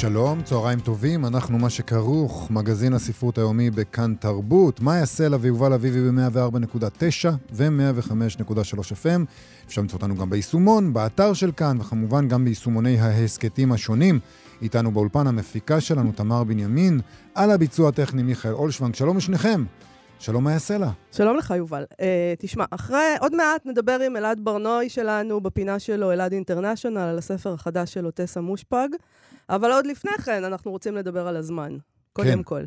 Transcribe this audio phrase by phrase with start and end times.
[0.00, 6.10] שלום, צהריים טובים, אנחנו מה שכרוך, מגזין הספרות היומי בכאן תרבות, מאיה סלע ויובל אביבי
[6.10, 9.20] ב-104.9 ו-105.3 FM.
[9.66, 14.20] אפשר למצוא אותנו גם ביישומון, באתר של כאן, וכמובן גם ביישומוני ההסכתים השונים.
[14.62, 17.00] איתנו באולפן המפיקה שלנו, תמר בנימין,
[17.34, 18.94] על הביצוע הטכני מיכאל אולשוונג.
[18.94, 19.64] שלום לשניכם.
[20.18, 20.90] שלום מאיה סלע.
[21.12, 21.84] שלום לך, יובל.
[21.92, 21.96] Uh,
[22.38, 27.52] תשמע, אחרי, עוד מעט נדבר עם אלעד ברנוי שלנו בפינה שלו, אלעד אינטרנשיונל, על הספר
[27.52, 28.88] החדש שלו, טסה מושפג.
[29.50, 31.76] אבל עוד לפני כן, אנחנו רוצים לדבר על הזמן,
[32.12, 32.42] קודם כן.
[32.42, 32.64] כל.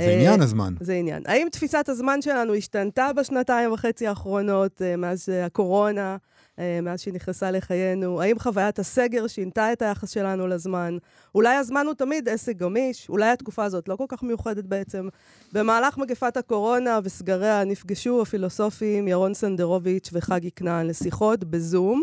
[0.00, 0.74] זה uh, עניין הזמן.
[0.80, 1.22] זה עניין.
[1.26, 6.16] האם תפיסת הזמן שלנו השתנתה בשנתיים וחצי האחרונות, uh, מאז הקורונה?
[6.58, 8.22] אה, מאז שהיא נכנסה לחיינו?
[8.22, 10.96] האם חוויית הסגר שינתה את היחס שלנו לזמן?
[11.34, 13.08] אולי הזמן הוא תמיד עסק גמיש?
[13.08, 15.08] אולי התקופה הזאת לא כל כך מיוחדת בעצם?
[15.52, 22.02] במהלך מגפת הקורונה וסגריה נפגשו הפילוסופים ירון סנדרוביץ' וחגי כנען לשיחות בזום.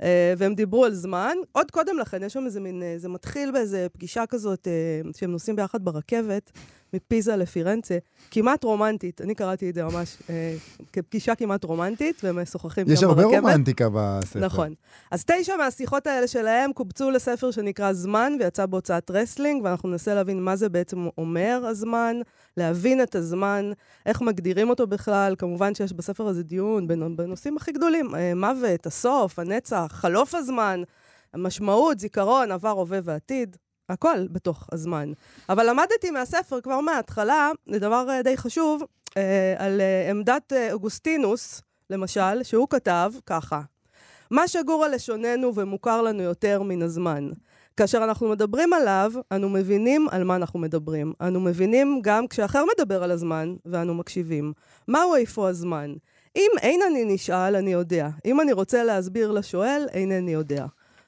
[0.00, 0.04] אה,
[0.38, 1.36] והם דיברו על זמן.
[1.52, 4.68] עוד קודם לכן, יש שם איזה מין, אה, זה מתחיל באיזה פגישה כזאת,
[5.06, 6.52] אה, שהם נוסעים ביחד ברכבת,
[6.92, 7.98] מפיזה לפירנצה,
[8.30, 9.20] כמעט רומנטית.
[9.20, 10.56] אני קראתי את זה ממש אה,
[10.92, 12.98] כפגישה כמעט רומנטית, והם משוחחים גם ברכבת.
[12.98, 14.40] יש הרבה רומנטיקה בספר.
[14.40, 14.74] נכון.
[15.10, 20.42] אז תשע מהשיחות האלה שלהם קובצו לספר שנקרא זמן, ויצא בהוצאת רסלינג, ואנחנו ננסה להבין
[20.42, 22.16] מה זה בעצם אומר, הזמן,
[22.56, 23.70] להבין את הזמן,
[24.06, 25.34] איך מגדירים אותו בכלל.
[25.38, 30.82] כמובן שיש בספר הזה דיון בנושאים הכי גדולים, אה, מוות, הסוף, הנצח, חלוף הזמן.
[31.34, 33.56] המשמעות, זיכרון, עבר, הווה ועתיד.
[33.88, 35.12] הכל בתוך הזמן.
[35.48, 38.82] אבל למדתי מהספר כבר מההתחלה, זה דבר אה, די חשוב,
[39.16, 43.60] אה, על אה, עמדת אוגוסטינוס, למשל, שהוא כתב ככה:
[44.30, 47.30] מה שגור על לשוננו ומוכר לנו יותר מן הזמן.
[47.76, 51.12] כאשר אנחנו מדברים עליו, אנו מבינים על מה אנחנו מדברים.
[51.20, 54.52] אנו מבינים גם כשאחר מדבר על הזמן, ואנו מקשיבים.
[54.88, 55.94] מהו איפה הזמן?
[56.36, 58.08] אם אין אני נשאל, אני יודע.
[58.24, 60.66] אם אני רוצה להסביר לשואל, אינני יודע.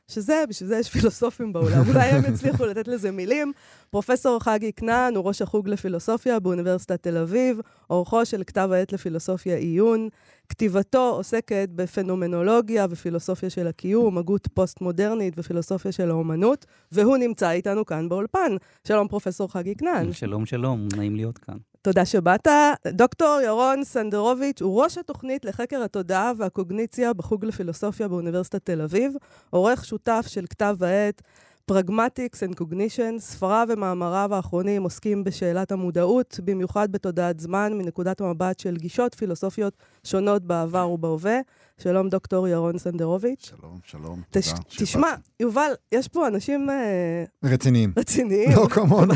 [0.08, 1.82] שזה, בשביל זה יש פילוסופים בעולם.
[1.88, 3.52] אולי הם יצליחו לתת לזה מילים.
[3.90, 9.56] פרופסור חגי כנען הוא ראש החוג לפילוסופיה באוניברסיטת תל אביב, עורכו של כתב העת לפילוסופיה
[9.56, 10.08] עיון.
[10.48, 18.08] כתיבתו עוסקת בפנומנולוגיה ופילוסופיה של הקיום, הגות פוסט-מודרנית ופילוסופיה של האומנות, והוא נמצא איתנו כאן
[18.08, 18.52] באולפן.
[18.84, 20.12] שלום, פרופסור חגי כנען.
[20.12, 21.56] שלום, שלום, נעים להיות כאן.
[21.82, 22.48] תודה שבאת.
[22.86, 29.12] דוקטור ירון סנדרוביץ' הוא ראש התוכנית לחקר התודעה והקוגניציה בחוג לפילוסופיה באוניברסיטת תל אביב,
[29.50, 31.22] עורך שותף של כתב העת
[31.68, 38.76] Pragmatics and Cognition, ספריו ומאמריו האחרונים עוסקים בשאלת המודעות, במיוחד בתודעת זמן, מנקודת המבט של
[38.76, 41.38] גישות פילוסופיות שונות בעבר ובהווה.
[41.78, 43.52] שלום, דוקטור ירון סנדרוביץ'.
[43.60, 44.62] שלום, שלום, תש, תודה.
[44.68, 46.70] תשמע, יובל, יש פה אנשים...
[46.70, 47.92] אה, רציניים.
[47.96, 48.50] רציניים.
[48.56, 49.14] לא כמונו.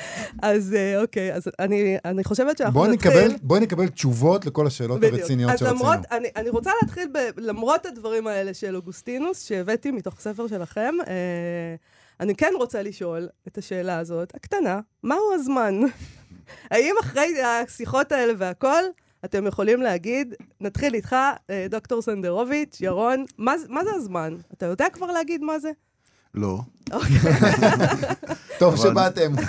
[0.42, 3.10] אז אה, אוקיי, אז אני, אני חושבת שאנחנו בוא נתחיל...
[3.10, 5.20] נקבל, בואי נקבל תשובות לכל השאלות בדיוק.
[5.20, 5.70] הרציניות שרצינו.
[5.70, 10.94] למרות, אני, אני רוצה להתחיל, ב, למרות הדברים האלה של אוגוסטינוס, שהבאתי מתוך ספר שלכם,
[11.08, 11.74] אה,
[12.20, 15.74] אני כן רוצה לשאול את השאלה הזאת, הקטנה, מהו הזמן?
[16.70, 18.84] האם אחרי השיחות האלה והכול,
[19.24, 21.16] אתם יכולים להגיד, נתחיל איתך,
[21.50, 24.36] אה, דוקטור סנדרוביץ', ירון, מה, מה זה הזמן?
[24.52, 25.70] אתה יודע כבר להגיד מה זה?
[26.34, 26.60] לא.
[28.58, 29.32] טוב שבאתם.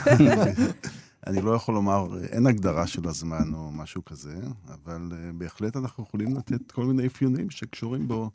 [1.28, 4.36] אני לא יכול לומר, אין הגדרה של הזמן או משהו כזה,
[4.68, 8.30] אבל uh, בהחלט אנחנו יכולים לתת כל מיני אפיונים שקשורים בו,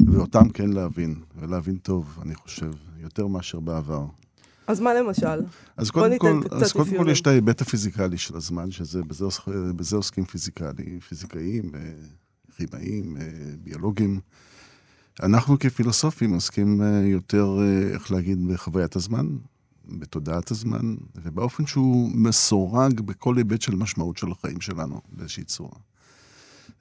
[0.00, 2.70] ואותם כן להבין, ולהבין טוב, אני חושב,
[3.00, 4.06] יותר מאשר בעבר.
[4.66, 5.42] אז מה למשל?
[5.76, 9.00] אז קודם כל, אז קודם כל יש את ההיבט הפיזיקלי של הזמן, שזה,
[9.76, 11.80] בזה, עוסקים פיזיקלי, פיזיקאים, אה,
[12.56, 13.22] כימאים, אה,
[13.62, 14.20] ביולוגים.
[15.22, 17.58] אנחנו כפילוסופים עוסקים יותר,
[17.92, 19.26] איך להגיד, בחוויית הזמן,
[19.88, 25.78] בתודעת הזמן, ובאופן שהוא מסורג בכל היבט של משמעות של החיים שלנו, באיזושהי צורה.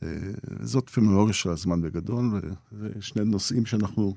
[0.03, 0.09] אה,
[0.61, 2.41] זאת פמינולוגיה של הזמן בגדול,
[2.79, 4.15] ושני נושאים שאנחנו,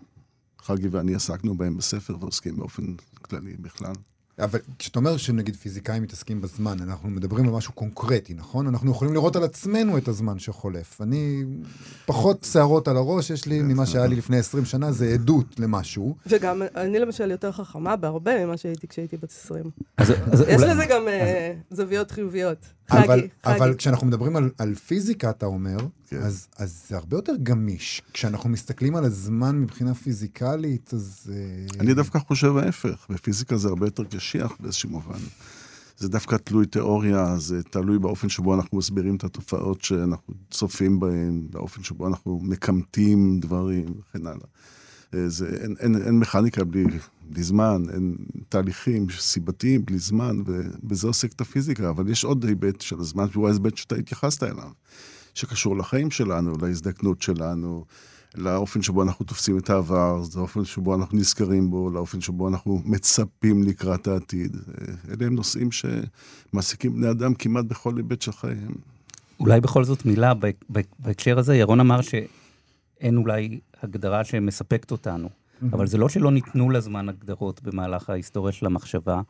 [0.63, 2.83] חגי ואני, עסקנו בהם בספר ועוסקים באופן
[3.23, 3.93] כללי בכלל.
[4.39, 8.67] אבל כשאתה אומר שנגיד פיזיקאים מתעסקים בזמן, אנחנו מדברים על משהו קונקרטי, נכון?
[8.67, 11.01] אנחנו יכולים לראות על עצמנו את הזמן שחולף.
[11.01, 11.45] אני,
[12.07, 16.17] פחות שערות על הראש יש לי ממה שהיה לי לפני 20 שנה, זה עדות למשהו.
[16.27, 19.65] וגם אני למשל יותר חכמה בהרבה ממה שהייתי כשהייתי בת 20.
[20.49, 22.78] יש לזה גם אה, זוויות חיוביות.
[22.91, 23.57] חגי, אבל, חגי.
[23.57, 25.77] אבל כשאנחנו מדברים על, על פיזיקה, אתה אומר,
[26.07, 26.17] כן.
[26.17, 28.03] אז, אז זה הרבה יותר גמיש.
[28.13, 31.33] כשאנחנו מסתכלים על הזמן מבחינה פיזיקלית, אז...
[31.81, 35.19] אני דווקא חושב ההפך, בפיזיקה זה הרבה יותר קשיח באיזשהו מובן.
[35.99, 41.47] זה דווקא תלוי תיאוריה, זה תלוי באופן שבו אנחנו מסבירים את התופעות שאנחנו צופים בהן,
[41.51, 44.47] באופן שבו אנחנו מקמטים דברים וכן הלאה.
[45.15, 46.85] אה, זה, אין, אין, אין מכניקה בלי,
[47.31, 48.17] בלי זמן, אין
[48.49, 53.49] תהליכים סיבתיים בלי זמן, ובזה עוסק את הפיזיקה, אבל יש עוד היבט של הזמן, שהוא
[53.49, 54.71] ההיבט שאתה התייחסת אליו,
[55.35, 57.85] שקשור לחיים שלנו, להזדקנות שלנו,
[58.35, 63.63] לאופן שבו אנחנו תופסים את העבר, לאופן שבו אנחנו נזכרים בו, לאופן שבו אנחנו מצפים
[63.63, 64.57] לקראת העתיד.
[65.09, 68.75] אלה הם נושאים שמעסיקים בני אדם כמעט בכל היבט של חייהם.
[69.41, 70.33] אולי בכל זאת מילה
[70.99, 72.01] בהקשר הזה, ירון אמר
[72.99, 75.67] שאין אולי הגדרה שמספקת אותנו, mm-hmm.
[75.73, 79.21] אבל זה לא שלא ניתנו לזמן הגדרות במהלך ההיסטוריה של המחשבה.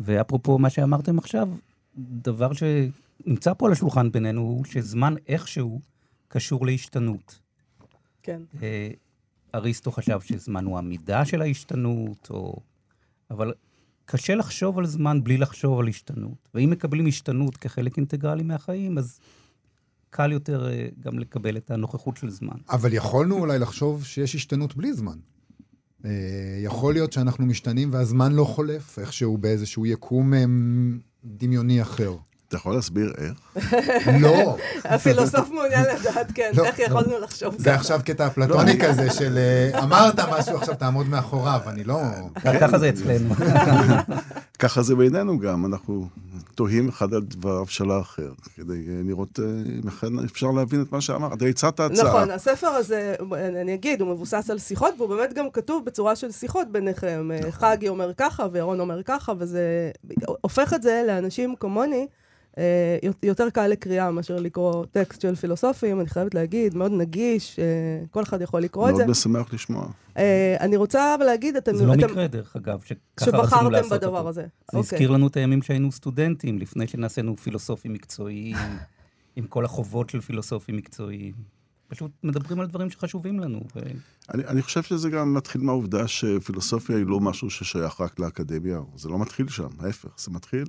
[0.00, 1.48] ואפרופו מה שאמרתם עכשיו,
[1.96, 5.80] דבר שנמצא פה על השולחן בינינו הוא שזמן איכשהו
[6.28, 7.38] קשור להשתנות.
[8.22, 8.42] כן.
[8.62, 8.90] אה,
[9.54, 12.56] אריסטו חשב שזמן הוא המידה של ההשתנות, או...
[13.30, 13.52] אבל
[14.04, 16.48] קשה לחשוב על זמן בלי לחשוב על השתנות.
[16.54, 19.20] ואם מקבלים השתנות כחלק אינטגרלי מהחיים, אז
[20.10, 22.56] קל יותר אה, גם לקבל את הנוכחות של זמן.
[22.70, 25.16] אבל יכולנו אולי לחשוב שיש השתנות בלי זמן.
[26.04, 26.10] אה,
[26.62, 30.32] יכול להיות שאנחנו משתנים והזמן לא חולף איכשהו באיזשהו יקום
[31.24, 32.16] דמיוני אחר.
[32.48, 33.66] אתה יכול להסביר איך?
[34.22, 34.56] לא.
[34.84, 36.64] הפילוסוף מעוניין לדעת, כן, לא.
[36.64, 37.62] איך יכולנו לחשוב ככה.
[37.62, 42.02] זה עכשיו קטע אפלטוני כזה של אה, אמרת משהו, עכשיו תעמוד מאחוריו, אני לא...
[42.60, 43.34] ככה זה אצלנו.
[44.58, 46.08] ככה זה בינינו גם, אנחנו
[46.54, 49.40] תוהים אחד על דבריו של האחר, כדי אה, לראות
[49.82, 51.34] אם אכן אפשר להבין את מה שאמר.
[51.34, 52.08] אתה הצעת הצעה.
[52.08, 53.14] נכון, הספר הזה,
[53.60, 57.30] אני אגיד, הוא מבוסס על שיחות, והוא באמת גם כתוב בצורה של שיחות ביניכם.
[57.38, 57.50] נכון.
[57.50, 59.90] חגי אומר ככה, וירון אומר ככה, וזה
[60.40, 62.06] הופך את זה לאנשים כמוני.
[62.58, 67.64] אה, יותר קל לקריאה מאשר לקרוא טקסט של פילוסופים, אני חייבת להגיד, מאוד נגיש, אה,
[68.10, 69.02] כל אחד יכול לקרוא את זה.
[69.02, 69.88] מאוד משמח לשמוע.
[70.16, 71.76] אה, אני רוצה אבל להגיד, אתם...
[71.76, 74.06] זה לא מקרה, דרך אגב, שככה רצינו לעשות אותו.
[74.06, 74.40] שבחרתם בדבר הזה.
[74.42, 74.80] זה אוקיי.
[74.80, 78.56] הזכיר לנו את הימים שהיינו סטודנטים, לפני שנעשינו פילוסופים מקצועיים,
[79.36, 81.57] עם כל החובות של פילוסופים מקצועיים.
[81.88, 83.60] פשוט מדברים על דברים שחשובים לנו.
[83.76, 83.80] ו...
[84.34, 89.08] אני, אני חושב שזה גם מתחיל מהעובדה שפילוסופיה היא לא משהו ששייך רק לאקדמיה, זה
[89.08, 90.66] לא מתחיל שם, ההפך, זה מתחיל,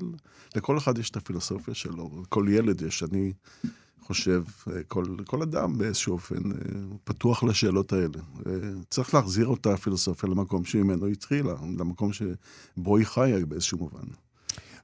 [0.56, 3.34] לכל אחד יש את הפילוסופיה שלו, כל ילד יש, אני
[4.02, 4.44] חושב,
[4.88, 6.58] כל, כל אדם באיזשהו אופן אה,
[7.04, 8.20] פתוח לשאלות האלה.
[8.48, 8.52] אה,
[8.90, 14.08] צריך להחזיר אותה הפילוסופיה למקום שממנו התחילה, למקום שבו היא חיה באיזשהו מובן.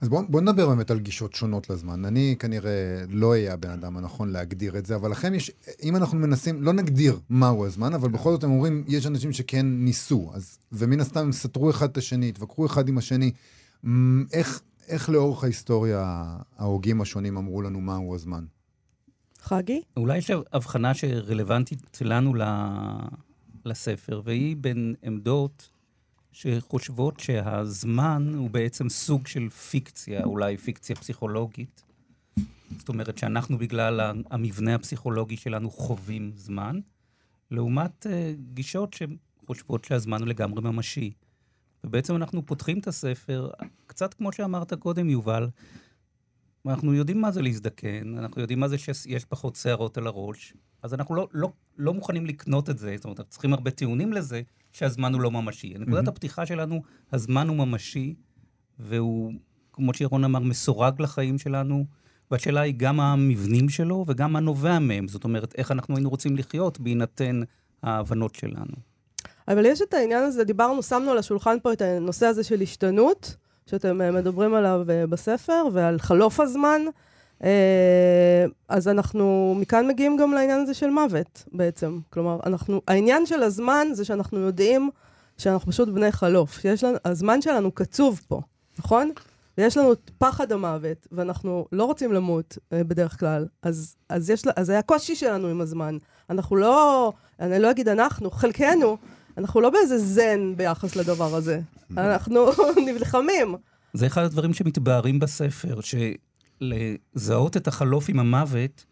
[0.02, 2.06] אז בואו בוא נדבר באמת על גישות שונות לזמן.
[2.06, 5.52] אני כנראה לא אהיה הבן אדם הנכון להגדיר את זה, אבל לכם יש,
[5.84, 9.66] אם אנחנו מנסים, לא נגדיר מהו הזמן, אבל בכל זאת הם אומרים, יש אנשים שכן
[9.66, 13.32] ניסו, אז, ומן הסתם הם סתרו אחד את השני, התווכחו אחד עם השני.
[14.34, 16.26] איך, איך לאורך ההיסטוריה
[16.58, 18.46] ההוגים השונים אמרו לנו מהו הזמן?
[19.42, 19.82] חגי?
[19.98, 22.34] אולי יש הבחנה שרלוונטית לנו
[23.66, 25.70] לספר, והיא בין עמדות
[26.36, 31.84] שחושבות שהזמן הוא בעצם סוג של פיקציה, אולי פיקציה פסיכולוגית.
[32.78, 36.80] זאת אומרת שאנחנו בגלל המבנה הפסיכולוגי שלנו חווים זמן,
[37.52, 38.10] לעומת uh,
[38.54, 41.14] גישות שחושבות שהזמן הוא לגמרי ממשי.
[41.84, 43.50] ובעצם אנחנו פותחים את הספר,
[43.88, 45.48] קצת כמו שאמרת קודם, יובל,
[46.66, 50.54] אנחנו יודעים מה זה להזדקן, אנחנו יודעים מה זה שיש פחות שערות על הראש,
[50.84, 54.14] אז אנחנו לא, לא, לא מוכנים לקנות את זה, זאת אומרת, אנחנו צריכים הרבה טיעונים
[54.14, 54.42] לזה,
[54.76, 55.74] שהזמן הוא לא ממשי.
[55.80, 56.10] נקודת mm-hmm.
[56.10, 56.82] הפתיחה שלנו,
[57.12, 58.16] הזמן הוא ממשי,
[58.80, 59.34] והוא,
[59.74, 61.86] כמו שירון אמר, מסורג לחיים שלנו,
[62.32, 65.08] והשאלה היא גם המבנים שלו וגם מה נובע מהם.
[65.08, 67.42] זאת אומרת, איך אנחנו היינו רוצים לחיות בהינתן
[67.84, 68.76] ההבנות שלנו.
[69.48, 73.36] אבל יש את העניין הזה, דיברנו, שמנו על השולחן פה את הנושא הזה של השתנות,
[73.70, 76.82] שאתם אה, מדברים עליו אה, בספר, ועל חלוף הזמן.
[77.44, 82.00] אה, אז אנחנו מכאן מגיעים גם לעניין הזה של מוות בעצם.
[82.10, 84.90] כלומר, אנחנו, העניין של הזמן זה שאנחנו יודעים
[85.38, 86.60] שאנחנו פשוט בני חלוף.
[86.60, 88.42] שיש לנו, הזמן שלנו קצוב פה,
[88.80, 89.12] נכון?
[89.58, 94.66] ויש לנו פחד המוות, ואנחנו לא רוצים למות אה, בדרך כלל, אז, אז, יש, אז
[94.66, 95.98] זה הקושי שלנו עם הזמן.
[96.30, 98.98] אנחנו לא, אני לא אגיד אנחנו, חלקנו,
[99.38, 101.60] אנחנו לא באיזה זן ביחס לדבר הזה.
[101.98, 102.46] אנחנו
[102.86, 103.56] נלחמים.
[103.94, 105.96] זה אחד הדברים שמתבהרים בספר, ש...
[106.62, 108.86] לזהות את החלוף עם המוות,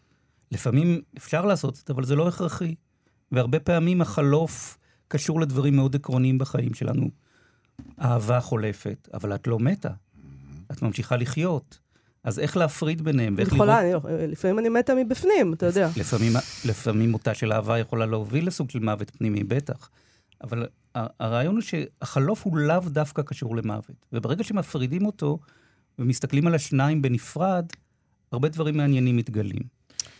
[0.51, 2.75] לפעמים אפשר לעשות את זה, אבל זה לא הכרחי.
[3.31, 4.77] והרבה פעמים החלוף
[5.07, 7.09] קשור לדברים מאוד עקרוניים בחיים שלנו.
[8.01, 9.89] אהבה חולפת, אבל את לא מתה.
[10.71, 11.79] את ממשיכה לחיות.
[12.23, 13.35] אז איך להפריד ביניהם?
[13.37, 14.05] ואיך יכולה, לראות...
[14.05, 15.89] אני, לפעמים אני מתה מבפנים, אתה יודע.
[15.97, 16.33] לפעמים,
[16.65, 19.89] לפעמים מותה של אהבה יכולה להוביל לסוג של מוות פנימי, בטח.
[20.43, 24.05] אבל הרעיון הוא שהחלוף הוא לאו דווקא קשור למוות.
[24.13, 25.39] וברגע שמפרידים אותו,
[25.99, 27.65] ומסתכלים על השניים בנפרד,
[28.31, 29.61] הרבה דברים מעניינים מתגלים.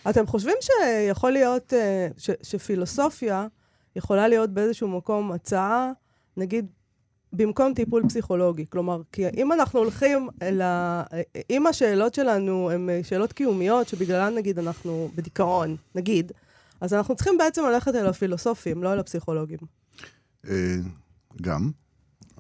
[0.10, 3.48] אתם חושבים שיכול להיות, אה, ש, שפילוסופיה
[3.96, 5.92] יכולה להיות באיזשהו מקום הצעה,
[6.38, 6.66] נגיד,
[7.34, 8.66] במקום טיפול פסיכולוגי.
[8.70, 11.04] כלומר, כי אם אנחנו הולכים אל ה...
[11.50, 16.32] אם השאלות שלנו הן שאלות קיומיות, שבגללן נגיד אנחנו בדיכאון, נגיד,
[16.82, 19.60] אז אנחנו צריכים בעצם ללכת אל הפילוסופים, לא אל הפסיכולוגים.
[20.50, 20.76] אה,
[21.42, 21.72] גם.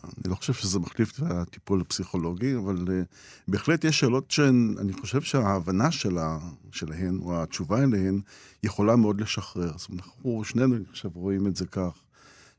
[0.04, 3.16] אני לא חושב שזה מחליף את הטיפול הפסיכולוגי, אבל uh,
[3.48, 6.40] בהחלט יש שאלות שאני חושב שההבנה שלה,
[6.72, 8.22] שלהן, או התשובה אליהן,
[8.64, 9.72] יכולה מאוד לשחרר.
[9.78, 11.92] זאת אומרת, אנחנו שנינו, חושב, רואים את זה כך,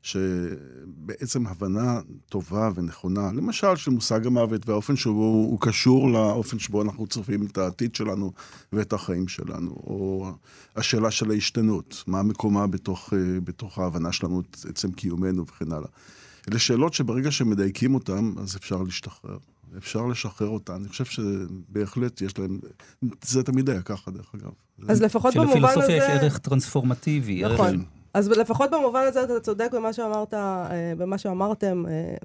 [0.01, 1.99] שבעצם הבנה
[2.29, 7.57] טובה ונכונה, למשל של מושג המוות והאופן שבו הוא קשור לאופן שבו אנחנו צופים את
[7.57, 8.31] העתיד שלנו
[8.73, 10.31] ואת החיים שלנו, או
[10.75, 15.89] השאלה של ההשתנות, מה מקומה בתוך, uh, בתוך ההבנה שלנו את עצם קיומנו וכן הלאה.
[16.49, 19.37] אלה שאלות שברגע שמדייקים אותן, אז אפשר להשתחרר.
[19.77, 20.73] אפשר לשחרר אותן.
[20.73, 22.59] אני חושב שבהחלט יש להם...
[23.21, 24.51] זה תמיד היה ככה, דרך אגב.
[24.87, 25.63] אז לפחות במובן הזה...
[25.63, 27.43] שלפילוסופיה יש ערך טרנספורמטיבי.
[27.43, 27.67] נכון.
[27.67, 27.81] ערך...
[28.13, 32.15] אז לפחות במובן הזה אתה צודק במה שאמרת, אה, במה שאמרתם אה,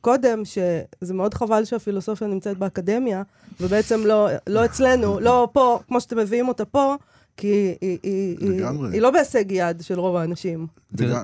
[0.00, 3.22] קודם, שזה מאוד חבל שהפילוסופיה נמצאת באקדמיה,
[3.60, 6.96] ובעצם לא, לא אצלנו, לא פה, כמו שאתם מביאים אותה פה,
[7.38, 10.66] כי היא, היא, היא, היא לא בהישג יד של רוב האנשים.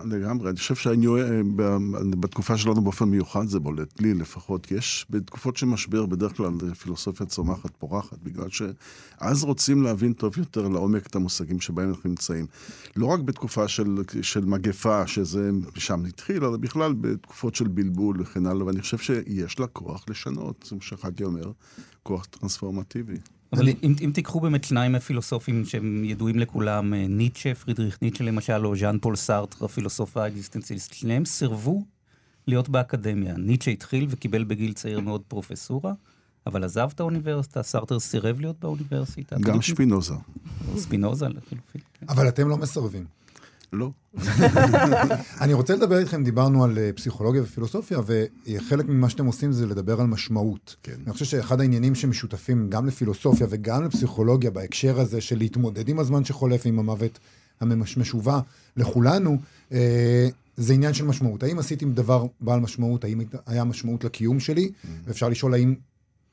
[0.05, 5.67] לגמרי, אני חושב שבתקופה שלנו באופן מיוחד זה בולט, לי לפחות, כי יש בתקופות של
[5.67, 11.61] משבר בדרך כלל פילוסופיה צומחת, פורחת, בגלל שאז רוצים להבין טוב יותר לעומק את המושגים
[11.61, 12.47] שבהם אנחנו נמצאים.
[12.97, 18.47] לא רק בתקופה של, של מגפה, שזה שם התחיל, אלא בכלל בתקופות של בלבול וכן
[18.47, 21.53] הלאה, ואני חושב שיש לה כוח לשנות, זה מה שחגי אומר,
[22.03, 23.17] כוח טרנספורמטיבי.
[23.57, 28.67] אבל אם, אם תיקחו באמת שניים מהפילוסופים שהם ידועים לכולם, אה, ניטשה, פרידריך ניטשה למשל,
[28.67, 31.85] או ז'אן פול סארטר, הפילוסוף האקזיסטנציאליסט, שניהם סירבו
[32.47, 33.35] להיות באקדמיה.
[33.37, 35.93] ניטשה התחיל וקיבל בגיל צעיר מאוד פרופסורה,
[36.47, 39.37] אבל עזב את האוניברסיטה, סארטר סירב להיות באוניברסיטה.
[39.41, 40.15] גם שפינוזה.
[40.77, 41.81] ספינוזה לחילופין.
[42.09, 43.05] אבל אתם לא מסרבים.
[43.75, 43.91] לא.
[45.41, 50.01] אני רוצה לדבר איתכם, דיברנו על אה, פסיכולוגיה ופילוסופיה, וחלק ממה שאתם עושים זה לדבר
[50.01, 50.77] על משמעות.
[50.83, 50.97] כן.
[51.05, 56.25] אני חושב שאחד העניינים שמשותפים גם לפילוסופיה וגם לפסיכולוגיה בהקשר הזה של להתמודד עם הזמן
[56.25, 57.19] שחולף עם המוות
[57.61, 58.41] המשובה
[58.77, 59.39] לכולנו,
[59.73, 61.43] אה, זה עניין של משמעות.
[61.43, 63.05] האם עשיתי דבר בעל משמעות?
[63.05, 64.65] האם היה משמעות לקיום שלי?
[64.65, 64.89] Mm.
[65.05, 65.75] ואפשר לשאול האם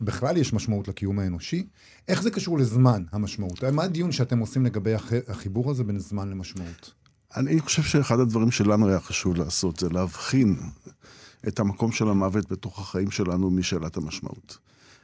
[0.01, 1.67] בכלל יש משמעות לקיום האנושי.
[2.07, 3.63] איך זה קשור לזמן, המשמעות?
[3.63, 4.93] מה הדיון שאתם עושים לגבי
[5.27, 6.91] החיבור הזה בין זמן למשמעות?
[7.35, 10.55] אני חושב שאחד הדברים שלנו היה חשוב לעשות זה להבחין
[11.47, 14.57] את המקום של המוות בתוך החיים שלנו משאלת המשמעות.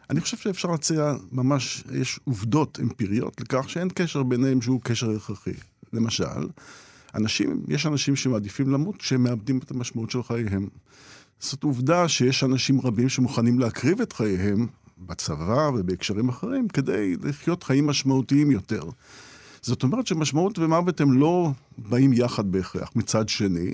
[0.10, 5.54] אני חושב שאפשר להציע ממש, יש עובדות אמפיריות לכך שאין קשר ביניהם שהוא קשר הכרחי.
[5.94, 6.48] למשל,
[7.16, 10.68] אנשים, יש אנשים שמעדיפים למות כשהם מאבדים את המשמעות של חייהם.
[11.40, 14.68] זאת עובדה שיש אנשים רבים שמוכנים להקריב את חייהם
[14.98, 18.84] בצבא ובהקשרים אחרים כדי לחיות חיים משמעותיים יותר.
[19.68, 22.92] זאת אומרת שמשמעות ומוות הם לא באים יחד בהכרח.
[22.96, 23.74] מצד שני,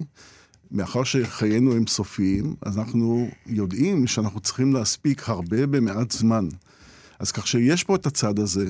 [0.72, 6.48] מאחר שחיינו הם סופיים, אז אנחנו יודעים שאנחנו צריכים להספיק הרבה במעט זמן.
[7.20, 8.70] אז כך שיש פה את הצד הזה.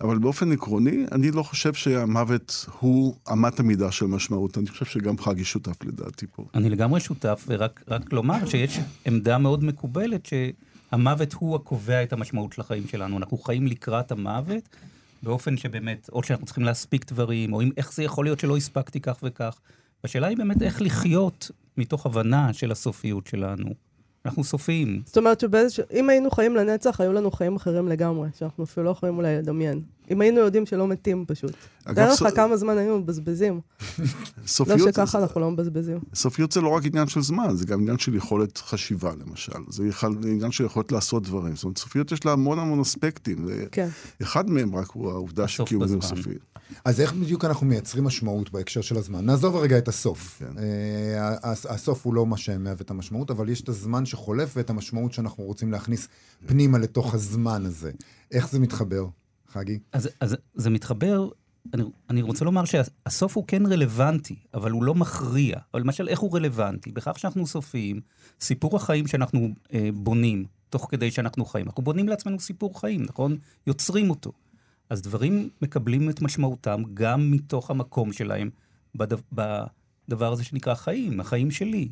[0.00, 4.58] אבל באופן עקרוני, אני לא חושב שהמוות הוא אמת המידה של משמעות.
[4.58, 6.44] אני חושב שגם חגי שותף לדעתי פה.
[6.54, 12.60] אני לגמרי שותף, ורק לומר שיש עמדה מאוד מקובלת שהמוות הוא הקובע את המשמעות של
[12.60, 13.18] החיים שלנו.
[13.18, 14.76] אנחנו חיים לקראת המוות,
[15.22, 19.00] באופן שבאמת, או שאנחנו צריכים להספיק דברים, או אם, איך זה יכול להיות שלא הספקתי
[19.00, 19.58] כך וכך.
[20.04, 23.68] והשאלה היא באמת איך לחיות מתוך הבנה של הסופיות שלנו.
[24.26, 25.02] אנחנו סופיים.
[25.06, 29.16] זאת אומרת שאם היינו חיים לנצח, היו לנו חיים אחרים לגמרי, שאנחנו אפילו לא יכולים
[29.16, 29.82] אולי לדמיין.
[30.10, 31.52] אם היינו יודעים שלא מתים פשוט.
[31.94, 33.60] תאר לך כמה זמן היינו מבזבזים.
[34.66, 35.98] לא שככה אנחנו לא מבזבזים.
[36.14, 39.52] סופיות זה לא רק עניין של זמן, זה גם עניין של יכולת חשיבה, למשל.
[39.68, 39.82] זה
[40.28, 41.54] עניין של יכולת לעשות דברים.
[41.54, 43.46] זאת אומרת, סופיות יש לה המון המון אספקטים.
[43.72, 43.88] כן.
[44.22, 46.34] אחד מהם רק הוא העובדה שקיום זה סופי.
[46.84, 49.24] אז איך בדיוק אנחנו מייצרים משמעות בהקשר של הזמן?
[49.24, 50.36] נעזוב רגע את הסוף.
[50.38, 50.52] כן.
[50.56, 55.12] Uh, הסוף הוא לא מה שמהווה את המשמעות, אבל יש את הזמן שחולף ואת המשמעות
[55.12, 56.08] שאנחנו רוצים להכניס
[56.46, 57.90] פנימה לתוך הזמן הזה.
[58.32, 59.06] איך זה מתחבר,
[59.56, 59.78] חגי?
[59.92, 61.28] אז, אז זה מתחבר,
[61.74, 65.58] אני, אני רוצה לומר שהסוף הוא כן רלוונטי, אבל הוא לא מכריע.
[65.74, 66.92] אבל למשל, איך הוא רלוונטי?
[66.92, 68.00] בכך שאנחנו סופיים,
[68.40, 71.66] סיפור החיים שאנחנו אה, בונים, תוך כדי שאנחנו חיים.
[71.66, 73.36] אנחנו בונים לעצמנו סיפור חיים, נכון?
[73.66, 74.32] יוצרים אותו.
[74.90, 78.50] אז דברים מקבלים את משמעותם גם מתוך המקום שלהם
[78.94, 79.64] בדבר,
[80.08, 81.88] בדבר הזה שנקרא חיים, החיים שלי.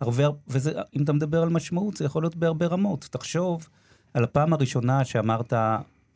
[0.00, 3.08] הרבה, וזה, אם אתה מדבר על משמעות, זה יכול להיות בהרבה רמות.
[3.10, 3.68] תחשוב
[4.14, 5.52] על הפעם הראשונה שאמרת,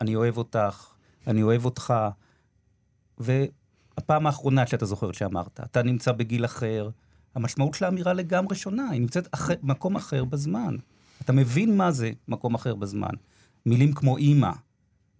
[0.01, 0.87] אני אוהב אותך,
[1.27, 1.93] אני אוהב אותך,
[3.17, 6.89] והפעם האחרונה שאתה זוכר שאמרת, אתה נמצא בגיל אחר,
[7.35, 10.75] המשמעות של האמירה לגמרי שונה, היא נמצאת אחר, מקום אחר בזמן.
[11.21, 13.13] אתה מבין מה זה מקום אחר בזמן.
[13.65, 14.51] מילים כמו אימא,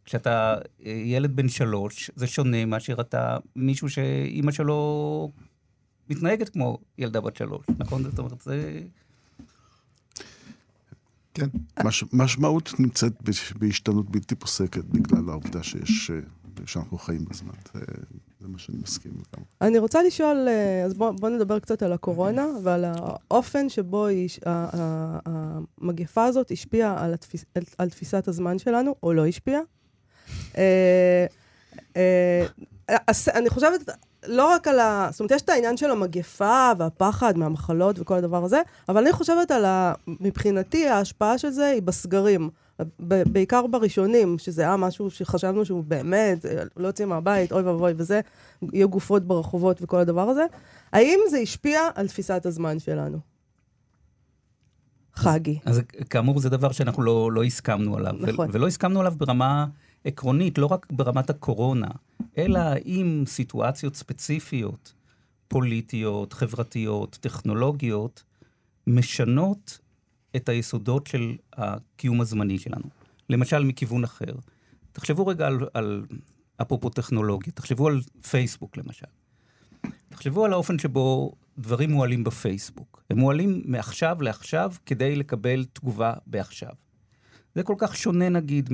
[0.05, 0.55] כשאתה
[0.86, 5.31] אה, ילד בן שלוש, זה שונה מאשר אתה מישהו שאימא שלו
[6.10, 8.03] מתנהגת כמו ילדה בת שלוש, נכון?
[8.03, 8.81] זאת אומרת, זה...
[11.38, 11.48] כן.
[11.84, 13.13] מש, משמעות נמצאת
[13.60, 16.20] בהשתנות בלתי פוסקת בגלל העובדה שיש, אה,
[16.65, 17.51] שאנחנו חיים בזמן.
[17.74, 17.79] זה,
[18.39, 19.48] זה מה שאני מסכים לגמרי.
[19.62, 24.29] אני רוצה לשאול, אה, אז בואו בוא נדבר קצת על הקורונה ועל האופן שבו היא,
[24.46, 29.62] המגפה הזאת השפיעה על, התפיס, על, על תפיסת הזמן שלנו, או לא השפיעה.
[30.58, 31.25] אה,
[33.36, 33.89] אני חושבת,
[34.27, 35.07] לא רק על ה...
[35.12, 39.51] זאת אומרת, יש את העניין של המגפה והפחד מהמחלות וכל הדבר הזה, אבל אני חושבת
[39.51, 39.93] על ה...
[40.07, 42.50] מבחינתי, ההשפעה של זה היא בסגרים.
[43.00, 46.46] בעיקר בראשונים, שזה היה משהו שחשבנו שהוא באמת,
[46.77, 48.22] לא יוצאים מהבית, אוי ואבוי וזה,
[48.74, 50.46] יהיו גופות ברחובות וכל הדבר הזה.
[50.93, 53.19] האם זה השפיע על תפיסת הזמן שלנו?
[55.15, 55.60] חגי.
[55.65, 58.13] אז, אז כאמור, זה דבר שאנחנו לא, לא הסכמנו עליו.
[58.19, 58.50] נכון.
[58.51, 59.65] ולא הסכמנו עליו ברמה
[60.07, 61.87] עקרונית, לא רק ברמת הקורונה,
[62.37, 64.93] אלא עם סיטואציות ספציפיות,
[65.47, 68.23] פוליטיות, חברתיות, טכנולוגיות,
[68.87, 69.79] משנות
[70.35, 72.89] את היסודות של הקיום הזמני שלנו.
[73.29, 74.33] למשל, מכיוון אחר.
[74.91, 76.05] תחשבו רגע על, על
[76.61, 79.05] אפרופו טכנולוגיה, תחשבו על פייסבוק למשל.
[80.09, 83.03] תחשבו על האופן שבו דברים מועלים בפייסבוק.
[83.09, 86.71] הם מועלים מעכשיו לעכשיו כדי לקבל תגובה בעכשיו.
[87.55, 88.69] זה כל כך שונה נגיד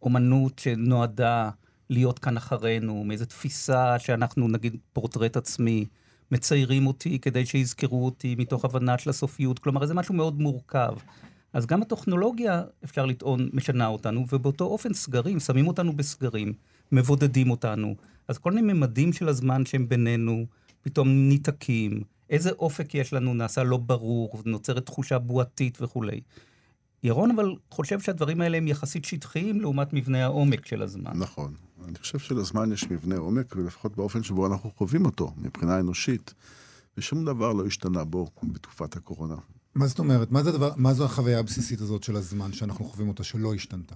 [0.00, 1.50] מאומנות שנועדה
[1.90, 5.86] להיות כאן אחרינו, מאיזו תפיסה שאנחנו נגיד פורטרט עצמי,
[6.32, 9.58] מציירים אותי כדי שיזכרו אותי מתוך הבנה של הסופיות.
[9.58, 10.94] כלומר, זה משהו מאוד מורכב.
[11.52, 16.52] אז גם הטכנולוגיה, אפשר לטעון, משנה אותנו, ובאותו אופן סגרים, שמים אותנו בסגרים,
[16.92, 17.94] מבודדים אותנו.
[18.28, 20.46] אז כל מיני ממדים של הזמן שהם בינינו,
[20.82, 22.02] פתאום ניתקים.
[22.30, 26.20] איזה אופק יש לנו נעשה לא ברור, נוצרת תחושה בועתית וכולי.
[27.02, 31.12] ירון אבל חושב שהדברים האלה הם יחסית שטחיים לעומת מבנה העומק של הזמן.
[31.14, 31.54] נכון.
[31.88, 36.34] אני חושב שלזמן יש מבנה עומק, ולפחות באופן שבו אנחנו חווים אותו, מבחינה אנושית,
[36.98, 39.34] ושום דבר לא השתנה בו בתקופת הקורונה.
[39.74, 40.30] מה זאת אומרת?
[40.30, 43.94] מה, זה דבר, מה זו החוויה הבסיסית הזאת של הזמן שאנחנו חווים אותה, שלא השתנתה?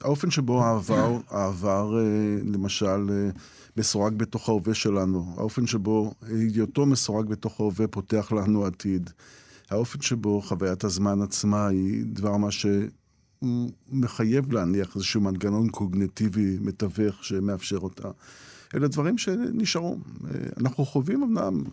[0.00, 3.30] האופן שבו העבר, העבר אה, למשל, אה,
[3.76, 9.10] מסורג בתוך ההווה שלנו, האופן שבו היותו מסורג בתוך ההווה פותח לנו עתיד,
[9.72, 12.66] האופן שבו חוויית הזמן עצמה היא דבר מה ש...
[13.38, 18.08] הוא מחייב להניח איזשהו מנגנון קוגנטיבי מתווך שמאפשר אותה.
[18.74, 19.98] אלה דברים שנשארו.
[20.60, 21.64] אנחנו חווים אמנם,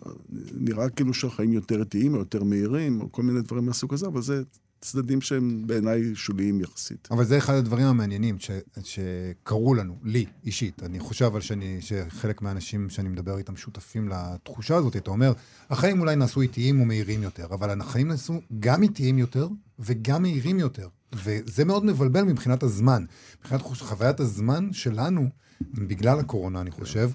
[0.54, 4.22] נראה כאילו שהחיים יותר איטיים או יותר מהירים, או כל מיני דברים מהסוג הזה, אבל
[4.22, 4.42] זה
[4.80, 7.08] צדדים שהם בעיניי שוליים יחסית.
[7.10, 8.50] אבל זה אחד הדברים המעניינים ש,
[8.82, 10.82] שקרו לנו, לי אישית.
[10.82, 14.96] אני חושב על שאני, שחלק מהאנשים שאני מדבר איתם שותפים לתחושה הזאת.
[14.96, 15.32] אתה אומר,
[15.70, 20.88] החיים אולי נעשו איטיים ומהירים יותר, אבל החיים נעשו גם איטיים יותר וגם מהירים יותר.
[21.12, 23.04] וזה מאוד מבלבל מבחינת הזמן.
[23.40, 25.28] מבחינת חוויית הזמן שלנו,
[25.60, 27.10] בגלל הקורונה, אני חושב,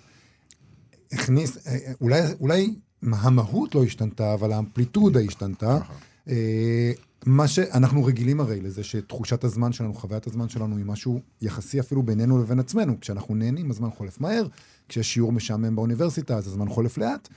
[1.12, 5.80] הכניס, אה, אולי, אולי המהות לא השתנתה, אבל האמפליטודה השתנתה.
[6.28, 6.92] אה,
[7.26, 12.04] מה שאנחנו רגילים הרי לזה שתחושת הזמן שלנו, חוויית הזמן שלנו היא משהו יחסי אפילו
[12.04, 13.00] בינינו לבין עצמנו.
[13.00, 14.48] כשאנחנו נהנים, הזמן חולף מהר,
[14.90, 17.30] כשיש שיעור משעמם באוניברסיטה, אז הזמן חולף לאט,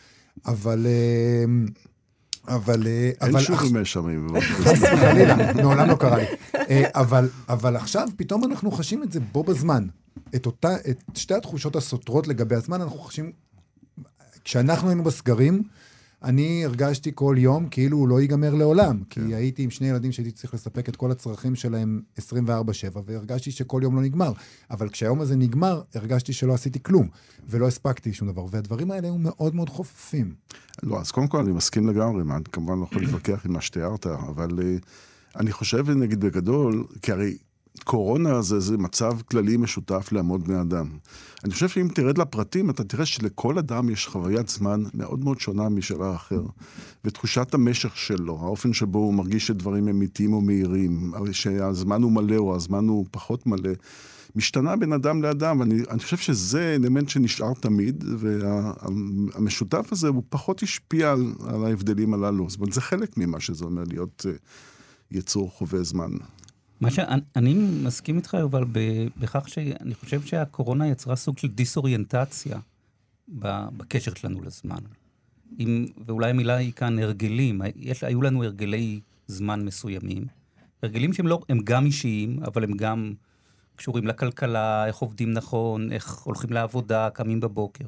[0.46, 0.86] אבל...
[0.86, 1.44] אה,
[2.54, 2.86] אבל...
[3.20, 4.28] אין שיעורים משעממים.
[4.40, 6.26] חס וחלילה, מעולם לא קרה לי.
[7.48, 9.86] אבל עכשיו פתאום אנחנו חשים את זה בו בזמן.
[10.34, 13.32] את, אותה, את שתי התחושות הסותרות לגבי הזמן, אנחנו חשים...
[14.44, 15.62] כשאנחנו היינו בסגרים,
[16.22, 19.02] אני הרגשתי כל יום כאילו הוא לא ייגמר לעולם.
[19.10, 19.26] כן.
[19.26, 22.20] כי הייתי עם שני ילדים שהייתי צריך לספק את כל הצרכים שלהם 24-7,
[23.06, 24.32] והרגשתי שכל יום לא נגמר.
[24.70, 27.08] אבל כשהיום הזה נגמר, הרגשתי שלא עשיתי כלום,
[27.48, 28.46] ולא הספקתי שום דבר.
[28.50, 30.34] והדברים האלה היו מאוד מאוד חופפים.
[30.82, 34.06] לא, אז קודם כל אני מסכים לגמרי, אני כמובן לא יכול להתווכח עם מה שתיארת,
[34.06, 34.86] אבל uh,
[35.36, 37.36] אני חושב, נגיד בגדול, כי הרי
[37.82, 40.88] קורונה זה, זה מצב כללי משותף להמון בני אדם.
[41.44, 45.68] אני חושב שאם תרד לפרטים, אתה תראה שלכל אדם יש חוויית זמן מאוד מאוד שונה
[45.68, 46.42] משל האחר.
[47.04, 52.36] ותחושת המשך שלו, האופן שבו הוא מרגיש שדברים הם איטיים או מהירים, שהזמן הוא מלא
[52.36, 53.70] או הזמן הוא פחות מלא,
[54.36, 55.62] משתנה בין אדם לאדם.
[55.62, 61.64] אני, אני חושב שזה אלמנט שנשאר תמיד, והמשותף וה, הזה הוא פחות השפיע על, על
[61.64, 62.50] ההבדלים הללו.
[62.50, 64.38] זאת אומרת, זה חלק ממה שזה אומר להיות uh,
[65.10, 66.10] יצור חווה זמן.
[66.80, 68.64] מה שאני מסכים איתך, יובל,
[69.16, 72.58] בכך שאני חושב שהקורונה יצרה סוג של דיסאוריינטציה
[73.28, 74.78] בקשר שלנו לזמן.
[75.58, 77.60] עם, ואולי המילה היא כאן הרגלים.
[77.76, 80.26] יש, היו לנו הרגלי זמן מסוימים.
[80.82, 83.14] הרגלים שהם לא, הם גם אישיים, אבל הם גם
[83.76, 87.84] קשורים לכלכלה, איך עובדים נכון, איך הולכים לעבודה, קמים בבוקר.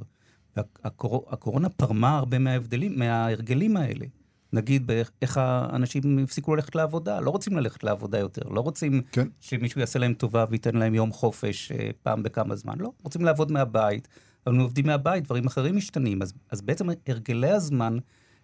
[0.57, 4.07] והקורונה פרמה הרבה מההבדלים, מההרגלים האלה.
[4.53, 9.29] נגיד באיך האנשים הפסיקו ללכת לעבודה, לא רוצים ללכת לעבודה יותר, לא רוצים כן.
[9.41, 13.53] שמישהו יעשה להם טובה וייתן להם יום חופש אה, פעם בכמה זמן, לא, רוצים לעבוד
[13.53, 14.09] מהבית,
[14.47, 17.99] אבל אם עובדים מהבית, דברים אחרים משתנים, אז, אז בעצם הרגלי הזמן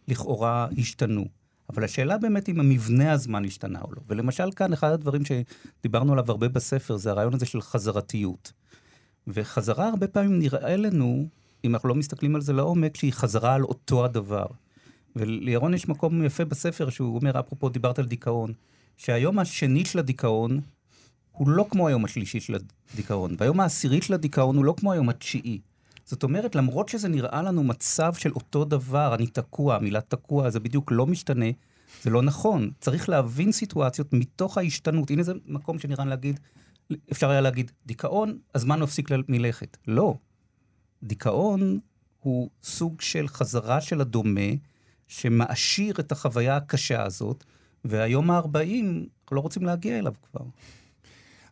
[0.09, 1.25] לכאורה השתנו.
[1.71, 4.01] אבל השאלה באמת אם המבנה הזמן השתנה או לא.
[4.09, 8.53] ולמשל כאן, אחד הדברים שדיברנו עליו הרבה בספר, זה הרעיון הזה של חזרתיות.
[9.27, 11.29] וחזרה הרבה פעמים נראה לנו,
[11.65, 14.47] אם אנחנו לא מסתכלים על זה לעומק, שהיא חזרה על אותו הדבר.
[15.17, 18.53] ולירון יש מקום יפה בספר שהוא אומר, אפרופו דיברת על דיכאון,
[18.97, 20.61] שהיום השני של הדיכאון
[21.33, 22.57] הוא לא כמו היום השלישי של
[22.95, 25.61] הדיכאון, והיום העשירי של הדיכאון הוא לא כמו היום התשיעי.
[26.05, 30.61] זאת אומרת, למרות שזה נראה לנו מצב של אותו דבר, אני תקוע, המילה תקוע זה
[30.61, 31.47] בדיוק לא משתנה,
[32.03, 32.71] זה לא נכון.
[32.81, 35.11] צריך להבין סיטואציות מתוך ההשתנות.
[35.11, 36.41] הנה זה מקום שנראה להגיד,
[37.13, 39.77] אפשר היה להגיד, דיכאון, הזמן מפסיק מלכת.
[39.87, 40.19] לא.
[41.03, 41.79] דיכאון
[42.21, 44.51] הוא סוג של חזרה של הדומה,
[45.07, 47.45] שמעשיר את החוויה הקשה הזאת,
[47.85, 50.45] והיום ה-40, אנחנו לא רוצים להגיע אליו כבר.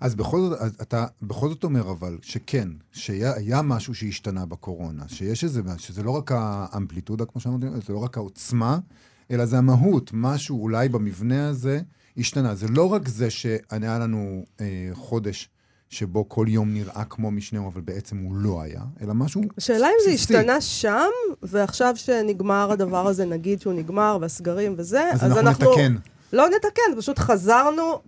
[0.01, 5.63] אז בכל זאת, אתה בכל זאת אומר אבל, שכן, שהיה משהו שהשתנה בקורונה, שיש איזה,
[5.79, 8.79] שזה לא רק האמפליטודה, כמו שאמרתי, זה לא רק העוצמה,
[9.31, 11.81] אלא זה המהות, משהו אולי במבנה הזה
[12.17, 12.55] השתנה.
[12.55, 15.49] זה לא רק זה שהיה לנו אה, חודש
[15.95, 19.55] שבו כל יום נראה כמו משנהו, אבל בעצם הוא לא היה, אלא משהו בסיסי.
[19.73, 21.11] השאלה אם זה השתנה שם,
[21.43, 25.97] ועכשיו שנגמר הדבר הזה, נגיד שהוא נגמר, והסגרים וזה, אז, אז אנחנו, אנחנו נתקן.
[26.33, 28.01] לא נתקן, פשוט חזרנו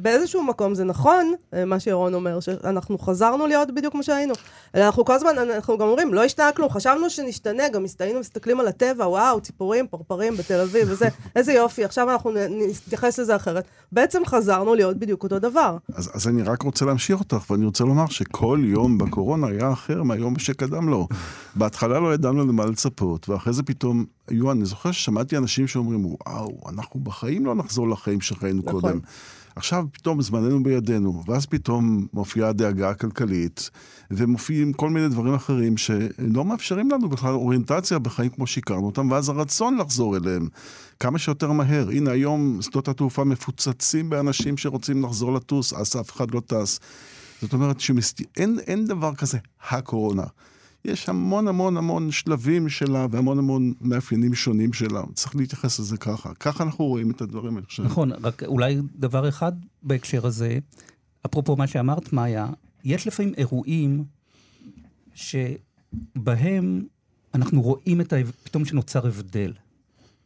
[0.00, 4.34] באיזשהו מקום זה נכון, אה, מה שירון אומר, שאנחנו חזרנו להיות בדיוק כמו שהיינו.
[4.74, 8.68] אנחנו כל הזמן, אנחנו גם אומרים, לא השתנה כלום, חשבנו שנשתנה, גם היינו מסתכלים על
[8.68, 13.64] הטבע, וואו, ציפורים, פרפרים בתל אביב וזה, איזה יופי, עכשיו אנחנו נתייחס לזה אחרת.
[13.92, 15.76] בעצם חזרנו להיות בדיוק אותו דבר.
[15.94, 20.02] אז, אז אני רק רוצה להמשיך אותך, ואני רוצה לומר שכל יום בקורונה היה אחר
[20.02, 21.08] מהיום שקדם לו.
[21.54, 26.60] בהתחלה לא ידענו למה לצפות, ואחרי זה פתאום היו, אני זוכר ששמעתי אנשים שאומרים, וואו,
[26.68, 28.80] אנחנו בחיים לא נחזור לחיים שחיינו נכון.
[28.80, 29.00] קודם.
[29.56, 33.70] עכשיו פתאום זמננו בידינו, ואז פתאום מופיעה הדאגה הכלכלית,
[34.10, 39.28] ומופיעים כל מיני דברים אחרים שלא מאפשרים לנו בכלל אוריינטציה בחיים כמו שהכרנו אותם, ואז
[39.28, 40.48] הרצון לחזור אליהם
[41.00, 41.88] כמה שיותר מהר.
[41.90, 46.80] הנה היום שדות התעופה מפוצצים באנשים שרוצים לחזור לטוס, אז אף אחד לא טס.
[47.42, 49.38] זאת אומרת שאין דבר כזה
[49.70, 50.24] הקורונה.
[50.86, 55.02] יש המון המון המון שלבים שלה והמון המון מאפיינים שונים שלה.
[55.14, 56.34] צריך להתייחס לזה ככה.
[56.34, 57.82] ככה אנחנו רואים את הדברים, אני חושב.
[57.82, 60.58] נכון, רק אולי דבר אחד בהקשר הזה,
[61.26, 62.48] אפרופו מה שאמרת, מאיה,
[62.84, 64.04] יש לפעמים אירועים
[65.14, 66.82] שבהם
[67.34, 68.16] אנחנו רואים את ה...
[68.44, 69.52] פתאום שנוצר הבדל.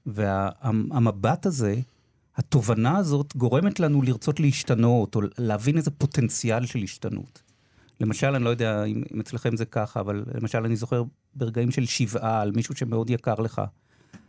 [0.07, 1.81] והמבט הזה,
[2.37, 7.43] התובנה הזאת גורמת לנו לרצות להשתנות, או להבין איזה פוטנציאל של השתנות.
[8.01, 11.03] למשל, אני לא יודע אם, אם אצלכם זה ככה, אבל למשל אני זוכר
[11.35, 13.63] ברגעים של שבעה על מישהו שמאוד יקר לך,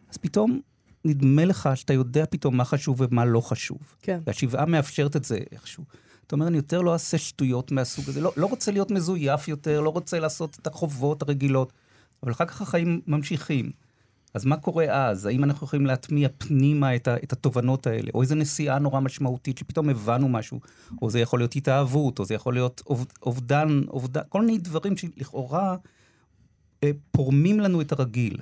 [0.10, 0.60] אז פתאום
[1.06, 3.78] נדמה לך שאתה יודע פתאום מה חשוב ומה לא חשוב.
[4.02, 4.20] כן.
[4.26, 5.84] והשבעה מאפשרת את זה איכשהו.
[6.28, 9.82] אתה אומר, אני יותר לא אעשה שטויות מהסוג הזה, לא, לא רוצה להיות מזויף יותר,
[9.82, 11.74] לא רוצה לעשות את החובות הרגילות,
[12.24, 13.72] אבל אחר כך החיים ממשיכים.
[14.34, 15.26] אז מה קורה אז?
[15.26, 18.10] האם אנחנו יכולים להטמיע פנימה את, ה, את התובנות האלה?
[18.14, 20.60] או איזו נסיעה נורא משמעותית שפתאום הבנו משהו,
[21.02, 22.82] או זה יכול להיות התאהבות, או זה יכול להיות
[23.22, 25.76] אובדן, אובדן, כל מיני דברים שלכאורה
[26.84, 28.38] אה, פורמים לנו את הרגיל.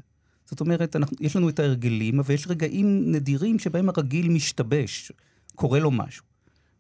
[0.46, 5.12] זאת אומרת, אנחנו, יש לנו את ההרגלים, אבל יש רגעים נדירים שבהם הרגיל משתבש,
[5.56, 6.26] קורה לו משהו.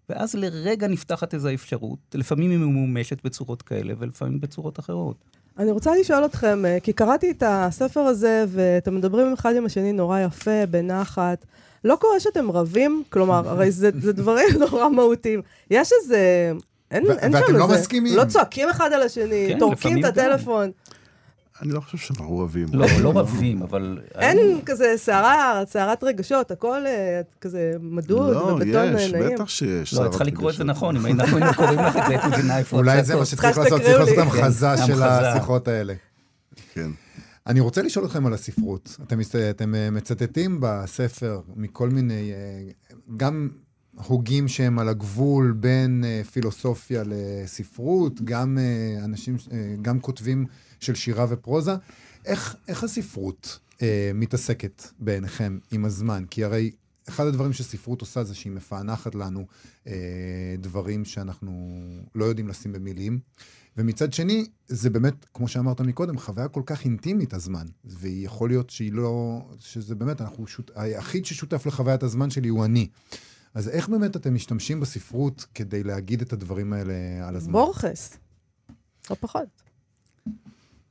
[0.09, 5.23] ואז לרגע נפתחת איזו אפשרות, לפעמים היא ממומשת בצורות כאלה, ולפעמים בצורות אחרות.
[5.59, 9.91] אני רוצה לשאול אתכם, אה, כי קראתי את הספר הזה, ואתם מדברים אחד עם השני
[9.91, 11.45] נורא יפה, בנחת.
[11.83, 13.03] לא קורה שאתם רבים?
[13.09, 15.41] כלומר, הרי זה, זה דברים נורא מהותיים.
[15.71, 16.51] יש איזה...
[16.91, 17.37] אין, אין שם איזה...
[17.41, 18.17] ואתם לא מסכימים.
[18.17, 20.71] לא צועקים אחד על השני, כן, טורקים את הטלפון.
[21.61, 22.67] אני לא חושב שאנחנו רבים.
[22.73, 24.01] לא, לא רבים, אבל...
[24.15, 28.93] אין כזה סערה, סערת רגשות, הכל אה, כזה מדוד ובטון נעים.
[28.93, 31.97] לא, יש, בטח שיש לא, צריכה לקרוא את זה נכון, אם אנחנו היינו קוראים לך
[31.97, 35.67] את זה, הייתי מבינה איפה אולי זה מה שצריך לעשות, צריך לעשות המחזה של השיחות
[35.67, 35.93] האלה.
[36.73, 36.89] כן.
[37.47, 38.97] אני רוצה לשאול אתכם על הספרות.
[39.07, 39.19] אתם,
[39.49, 42.71] אתם אה, מצטטים בספר מכל מיני, אה,
[43.17, 43.49] גם
[44.07, 48.57] הוגים שהם על הגבול בין פילוסופיה לספרות, גם
[49.03, 49.37] אנשים,
[49.81, 50.45] גם כותבים
[50.79, 51.75] של שירה ופרוזה.
[52.25, 56.23] איך, איך הספרות אה, מתעסקת בעיניכם עם הזמן?
[56.29, 56.71] כי הרי
[57.09, 59.45] אחד הדברים שספרות עושה זה שהיא מפענחת לנו
[59.87, 59.93] אה,
[60.57, 61.81] דברים שאנחנו
[62.15, 63.19] לא יודעים לשים במילים.
[63.77, 67.65] ומצד שני, זה באמת, כמו שאמרת מקודם, חוויה כל כך אינטימית הזמן.
[67.85, 69.41] ויכול להיות שהיא לא...
[69.59, 70.47] שזה באמת, אנחנו...
[70.47, 72.87] שות, היחיד ששותף לחוויית הזמן שלי הוא אני.
[73.53, 76.93] אז איך באמת אתם משתמשים בספרות כדי להגיד את הדברים האלה
[77.27, 77.51] על הזמן?
[77.51, 78.17] בורכס.
[79.09, 79.47] לא פחות.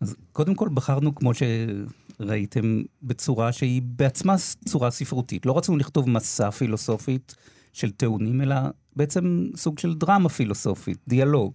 [0.00, 4.34] אז קודם כל בחרנו, כמו שראיתם, בצורה שהיא בעצמה
[4.64, 5.46] צורה ספרותית.
[5.46, 7.34] לא רצינו לכתוב מסע פילוסופית
[7.72, 8.56] של טעונים, אלא
[8.96, 11.52] בעצם סוג של דרמה פילוסופית, דיאלוג,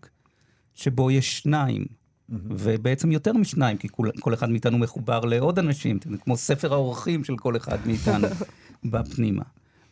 [0.75, 1.85] שבו יש שניים.
[1.85, 2.35] Mm-hmm.
[2.49, 7.37] ובעצם יותר משניים, כי כל, כל אחד מאיתנו מחובר לעוד אנשים, כמו ספר האורחים של
[7.37, 8.27] כל אחד מאיתנו.
[8.91, 9.43] בפנימה.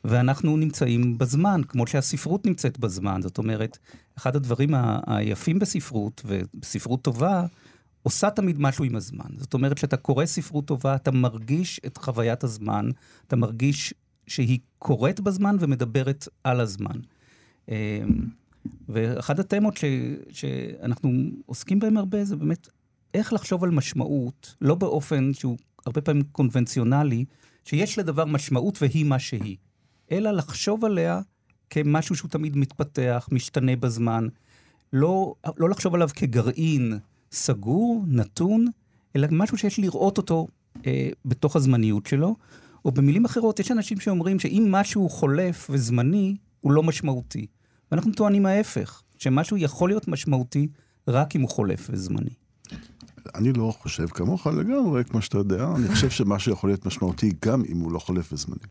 [0.03, 3.21] ואנחנו נמצאים בזמן, כמו שהספרות נמצאת בזמן.
[3.21, 3.77] זאת אומרת,
[4.17, 4.69] אחד הדברים
[5.07, 7.45] היפים בספרות, ובספרות טובה,
[8.03, 9.29] עושה תמיד משהו עם הזמן.
[9.37, 12.89] זאת אומרת, כשאתה קורא ספרות טובה, אתה מרגיש את חוויית הזמן,
[13.27, 13.93] אתה מרגיש
[14.27, 16.99] שהיא קורית בזמן ומדברת על הזמן.
[17.69, 17.73] אמ,
[18.89, 19.83] ואחת התמות ש,
[20.31, 21.11] שאנחנו
[21.45, 22.67] עוסקים בהן הרבה זה באמת
[23.13, 27.25] איך לחשוב על משמעות, לא באופן שהוא הרבה פעמים קונבנציונלי,
[27.65, 29.57] שיש לדבר משמעות והיא מה שהיא,
[30.11, 31.21] אלא לחשוב עליה
[31.69, 34.27] כמשהו שהוא תמיד מתפתח, משתנה בזמן.
[34.93, 36.99] לא, לא לחשוב עליו כגרעין
[37.31, 38.65] סגור, נתון,
[39.15, 40.47] אלא משהו שיש לראות אותו
[40.85, 42.35] אה, בתוך הזמניות שלו.
[42.85, 47.45] או במילים אחרות, יש אנשים שאומרים שאם משהו חולף וזמני, הוא לא משמעותי.
[47.91, 50.67] ואנחנו טוענים ההפך, שמשהו יכול להיות משמעותי
[51.07, 52.33] רק אם הוא חולף וזמני.
[53.35, 57.63] אני לא חושב כמוך לגמרי, כמו שאתה יודע, אני חושב שמשהו יכול להיות משמעותי גם
[57.69, 58.67] אם הוא לא חולף וזמני.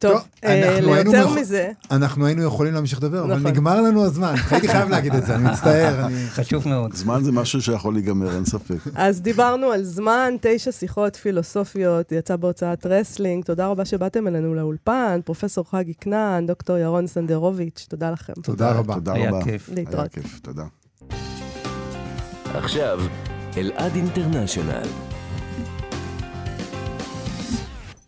[0.00, 3.46] טוב, אה, ליותר מזה, אנחנו היינו יכולים להמשיך לדבר, אבל נכון.
[3.46, 4.34] נגמר לנו הזמן.
[4.50, 6.06] הייתי חייב להגיד את זה, אני מצטער.
[6.06, 6.26] אני...
[6.38, 6.94] חשוב מאוד.
[6.94, 8.74] זמן זה משהו שיכול להיגמר, אין ספק.
[8.94, 13.44] אז דיברנו על זמן, תשע שיחות פילוסופיות, יצא בהוצאת רסלינג.
[13.44, 18.32] תודה רבה שבאתם אלינו לאולפן, פרופסור חגי כנען, דוקטור ירון סנדרוביץ', תודה לכם.
[18.42, 18.94] תודה רבה.
[18.94, 19.44] תודה היה רבה.
[19.44, 19.68] כיף.
[19.68, 20.12] היה להתראות.
[20.12, 20.64] כיף, תודה.
[22.54, 23.00] עכשיו,
[23.56, 25.09] אלעד אינטרנשיונל.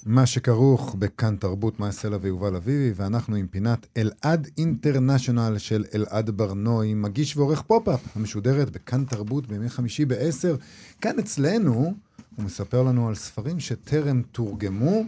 [0.07, 6.31] מה שכרוך בכאן תרבות, מיה סלע ויובל אביבי, ואנחנו עם פינת אלעד אינטרנשיונל של אלעד
[6.31, 10.57] בר-נוי, מגיש ועורך פופ-אפ, המשודרת בכאן תרבות בימי חמישי בעשר.
[11.01, 11.95] כאן אצלנו,
[12.37, 15.03] הוא מספר לנו על ספרים שטרם תורגמו.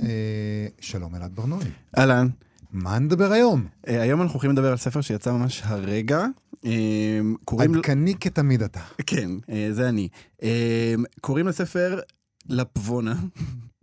[0.00, 1.70] אה, שלום אלעד בר-נוי.
[1.98, 2.28] אהלן,
[2.72, 3.66] מה נדבר היום?
[3.88, 6.26] אה, היום אנחנו הולכים לדבר על ספר שיצא ממש הרגע.
[6.64, 7.74] אה, קוראים...
[7.74, 8.80] עדכני כתמיד אתה.
[9.06, 10.08] כן, אה, זה אני.
[10.42, 12.00] אה, קוראים לספר
[12.48, 13.14] לפבונה.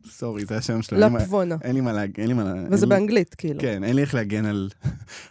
[0.09, 0.99] סורי, זה השם שלו.
[0.99, 1.55] לפבונה.
[1.61, 2.11] אין לי מה להג...
[2.19, 2.43] אין לי מה...
[2.43, 3.59] לה- וזה באנגלית, כאילו.
[3.61, 4.69] כן, אין לי איך להגן על,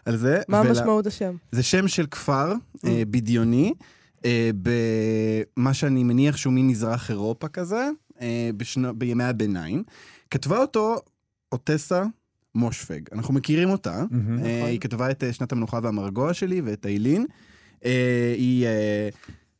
[0.04, 0.40] על זה.
[0.48, 1.36] מה ולה- משמעות השם?
[1.52, 2.86] זה שם של כפר Mm.
[2.88, 3.74] אה, בדיוני,
[4.24, 4.50] אה,
[5.56, 7.88] במה שאני מניח שהוא מין מזרח אירופה כזה,
[8.20, 9.82] אה, בשנו, בימי הביניים.
[10.30, 10.96] כתבה אותו
[11.52, 12.04] אוטסה
[12.54, 13.00] מושפג.
[13.12, 14.04] אנחנו מכירים אותה.
[14.10, 14.38] מהמם.
[14.38, 14.68] אה, נכון.
[14.70, 17.26] היא כתבה את אה, שנת המנוחה והמרגוע שלי ואת איילין.
[17.84, 19.08] אה, היא אה,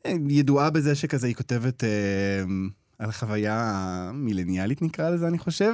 [0.07, 1.88] אה, ידועה בזה שכזה היא כותבת אה,
[2.99, 5.73] על חוויה מילניאלית נקרא לזה, אני חושב.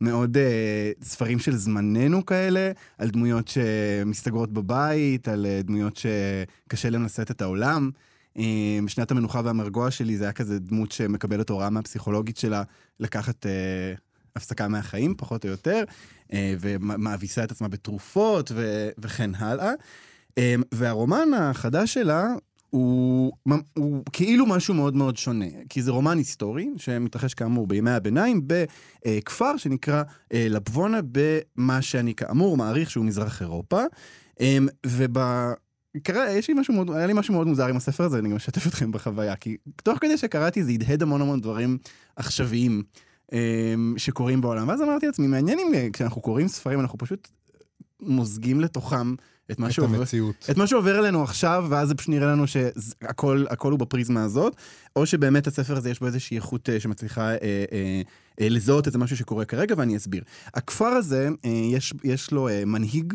[0.00, 7.04] מאוד אה, ספרים של זמננו כאלה, על דמויות שמסתגרות בבית, על אה, דמויות שקשה להם
[7.04, 7.90] לשאת את העולם.
[8.38, 12.62] אה, שנת המנוחה והמרגוע שלי זה היה כזה דמות שמקבלת הוראה מהפסיכולוגית שלה
[13.00, 13.94] לקחת אה,
[14.36, 15.84] הפסקה מהחיים, פחות או יותר,
[16.32, 19.72] אה, ומאביסה את עצמה בתרופות ו- וכן הלאה.
[20.38, 22.26] אה, והרומן החדש שלה
[22.72, 23.32] הוא,
[23.74, 29.56] הוא כאילו משהו מאוד מאוד שונה, כי זה רומן היסטורי שמתרחש כאמור בימי הביניים בכפר
[29.56, 33.82] שנקרא אה, לבבונה במה שאני כאמור מעריך שהוא מזרח אירופה.
[34.40, 35.18] אה, וב...
[36.02, 38.36] קרא, יש לי משהו מאוד, היה לי משהו מאוד מוזר עם הספר הזה, אני גם
[38.36, 41.78] אשתף אתכם בחוויה, כי תוך כדי שקראתי זה הדהד המון המון דברים
[42.16, 42.82] עכשוויים
[43.32, 47.28] אה, שקורים בעולם, ואז אמרתי לעצמי, מעניין אם אה, כשאנחנו קוראים ספרים אנחנו פשוט
[48.02, 49.14] מוזגים לתוכם
[49.50, 50.46] את מה את שעובר, המציאות.
[50.50, 54.56] את מה שעובר אלינו עכשיו, ואז זה פשוט נראה לנו שהכל הכל הוא בפריזמה הזאת,
[54.96, 57.36] או שבאמת הספר הזה יש בו איזושהי איכות אה, שמצליחה אה,
[57.72, 58.02] אה,
[58.40, 60.22] אה, לזהות איזה משהו שקורה כרגע, ואני אסביר.
[60.54, 63.14] הכפר הזה, אה, יש, יש לו אה, מנהיג,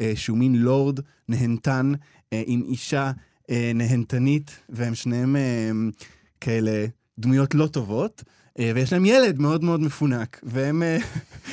[0.00, 1.92] אה, שהוא מין לורד נהנתן,
[2.32, 3.12] אה, עם אישה
[3.50, 5.70] אה, נהנתנית, והם שניהם אה,
[6.40, 6.86] כאלה
[7.18, 8.24] דמויות לא טובות.
[8.58, 10.98] אה, ויש להם ילד מאוד מאוד מפונק, והם, אה,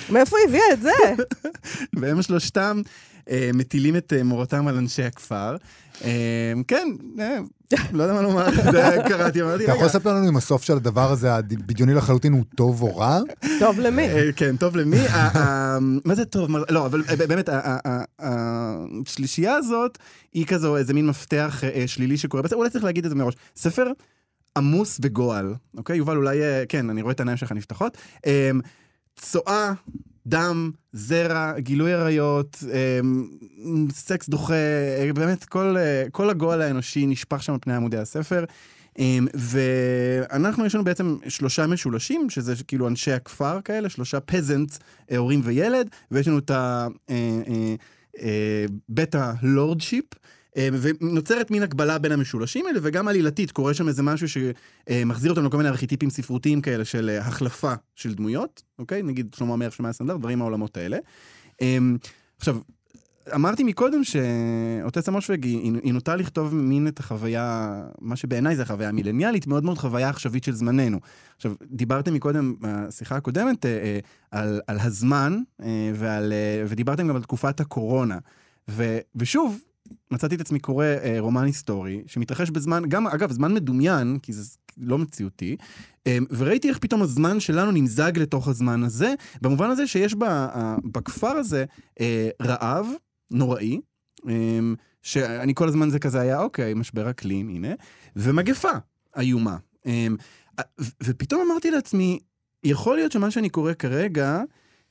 [0.09, 1.23] מאיפה היא הביאה את זה?
[1.99, 2.81] והם שלושתם
[3.29, 5.55] אה, מטילים את מורתם על אנשי הכפר.
[6.67, 6.87] כן,
[7.93, 10.73] לא יודע מה לומר, זה קראתי, אמרתי, אתה יכול רגע, לספר לנו אם הסוף של
[10.73, 13.19] הדבר הזה, הבדיוני לחלוטין, הוא טוב או רע?
[13.59, 14.07] טוב, למי?
[14.35, 14.97] כן, טוב למי?
[16.05, 16.49] מה זה טוב?
[16.69, 17.49] לא, אבל באמת,
[18.19, 19.97] השלישייה הזאת
[20.33, 23.35] היא כזו איזה מין מפתח שלילי שקורה אולי צריך להגיד את זה מראש.
[23.55, 23.91] ספר
[24.57, 25.97] עמוס בגועל, אוקיי?
[25.97, 27.97] יובל, אולי, אה, כן, אני רואה את העיניים שלך נפתחות.
[28.25, 28.51] אה,
[29.15, 29.73] צואה,
[30.27, 32.99] דם, זרע, גילוי עריות, אה,
[33.91, 38.45] סקס דוחה, אה, באמת כל, אה, כל הגועל האנושי נשפך שם על פני עמודי הספר.
[38.99, 44.79] אה, ואנחנו, יש לנו בעצם שלושה משולשים, שזה כאילו אנשי הכפר כאלה, שלושה פזנטס,
[45.17, 46.87] הורים וילד, ויש לנו את ה...
[48.89, 50.05] בית הלורדשיפ,
[50.57, 55.57] ונוצרת מין הקבלה בין המשולשים האלה, וגם עלילתית, קורה שם איזה משהו שמחזיר אותנו לכל
[55.57, 59.03] מיני ארכיטיפים ספרותיים כאלה של אה, החלפה של דמויות, אוקיי?
[59.03, 60.97] נגיד שלמה המלך, שלמה הסנדר, דברים מהעולמות האלה.
[61.61, 61.77] אה,
[62.37, 62.57] עכשיו,
[63.35, 69.47] אמרתי מקודם שאוטסה מושווג, היא, נוטה לכתוב מין את החוויה, מה שבעיניי זה החוויה המילניאלית,
[69.47, 70.99] מאוד מאוד חוויה עכשווית של זמננו.
[71.35, 73.99] עכשיו, דיברתם מקודם, בשיחה הקודמת, אה, אה,
[74.31, 78.17] על, על הזמן, אה, ועל, אה, ודיברתם גם על תקופת הקורונה.
[78.69, 79.59] ו, ושוב,
[80.11, 84.57] מצאתי את עצמי קורא אה, רומן היסטורי, שמתרחש בזמן, גם, אגב, זמן מדומיין, כי זה
[84.77, 85.55] לא מציאותי,
[86.07, 90.75] אה, וראיתי איך פתאום הזמן שלנו נמזג לתוך הזמן הזה, במובן הזה שיש בה, אה,
[90.91, 91.65] בכפר הזה
[91.99, 92.87] אה, רעב
[93.31, 93.81] נוראי,
[94.29, 94.59] אה,
[95.01, 97.73] שאני כל הזמן זה כזה היה, אוקיי, משבר אקלים, הנה,
[98.15, 98.71] ומגפה
[99.17, 99.57] איומה.
[99.87, 100.07] אה,
[101.03, 102.19] ופתאום אמרתי לעצמי,
[102.63, 104.41] יכול להיות שמה שאני קורא כרגע,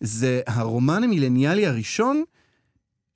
[0.00, 2.24] זה הרומן המילניאלי הראשון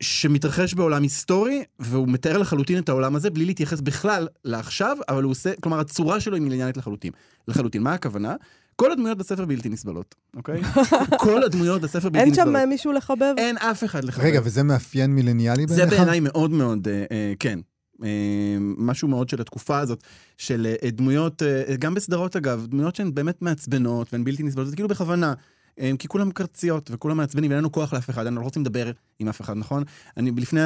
[0.00, 5.30] שמתרחש בעולם היסטורי, והוא מתאר לחלוטין את העולם הזה בלי להתייחס בכלל לעכשיו, אבל הוא
[5.30, 7.12] עושה, כלומר, הצורה שלו היא מיליאנית לחלוטין.
[7.48, 7.82] לחלוטין.
[7.82, 8.34] מה הכוונה?
[8.76, 10.62] כל הדמויות בספר בלתי נסבלות, אוקיי?
[11.24, 12.56] כל הדמויות בספר בלתי נסבלות.
[12.56, 13.34] אין שם מישהו לחבב?
[13.36, 14.24] אין אף אחד לחבב.
[14.24, 15.90] רגע, וזה מאפיין מילניאלי בעיניך?
[15.90, 17.58] זה בעיניי מאוד מאוד, אה, אה, כן.
[18.04, 20.02] אה, משהו מאוד של התקופה הזאת,
[20.36, 24.76] של אה, דמויות, אה, גם בסדרות אגב, דמויות שהן באמת מעצבנות והן בלתי נסבלות, זה
[24.76, 25.34] כאילו בכוונה.
[25.98, 29.28] כי כולם קרציות וכולם מעצבנים, ואין לנו כוח לאף אחד, אנחנו לא רוצים לדבר עם
[29.28, 29.84] אף אחד, נכון?
[30.16, 30.60] אני לפני,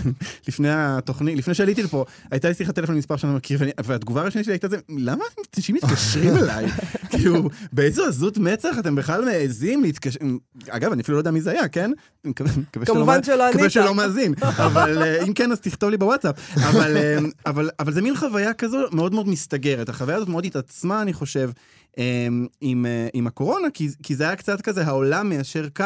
[0.48, 4.52] לפני התוכנית, לפני שעליתי לפה, הייתה לי שיחת טלפון מספר שאני מכיר, והתגובה הראשונה שלי
[4.52, 5.24] הייתה זה, למה
[5.56, 6.66] אנשים מתקשרים אליי?
[7.10, 10.18] כאילו, באיזו עזות מצח אתם בכלל מעזים להתקשר...
[10.68, 11.90] אגב, אני אפילו לא יודע מי זה היה, כן?
[12.86, 13.54] כמובן שלא ענית.
[13.54, 16.36] מקווה שלא מאזין, אבל אה, אם כן, אז תכתוב לי בוואטסאפ.
[16.58, 17.18] אה,
[17.80, 19.88] אבל זה מין חוויה כזו מאוד מאוד מסתגרת.
[19.88, 21.50] החוויה הזאת מאוד התעצמה, אני חושב.
[21.98, 25.84] אמ, עם, אה, עם הקורונה, כי, כי זה היה קצת כזה העולם מיישר קו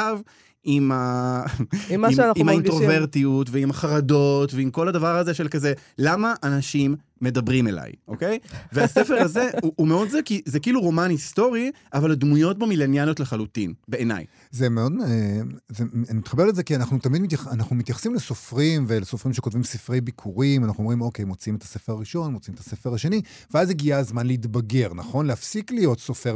[0.65, 1.43] עם, ה...
[1.91, 7.69] עם, עם, עם האינטרוברטיות ועם החרדות ועם כל הדבר הזה של כזה, למה אנשים מדברים
[7.69, 8.39] אליי, אוקיי?
[8.73, 13.21] והספר הזה הוא, הוא מאוד זה, כי זה כאילו רומן היסטורי, אבל הדמויות בו מילניאליות
[13.21, 14.25] לחלוטין, בעיניי.
[14.51, 19.35] זה מאוד, אה, זה, אני מתחבר לזה כי אנחנו תמיד מתייח, אנחנו מתייחסים לסופרים ולסופרים
[19.35, 23.23] שכותבים ספרי ביקורים, אנחנו אומרים, אוקיי, מוצאים את הספר הראשון, מוצאים את הספר השני,
[23.55, 25.27] ואז הגיע הזמן להתבגר, נכון?
[25.27, 26.35] להפסיק להיות סופר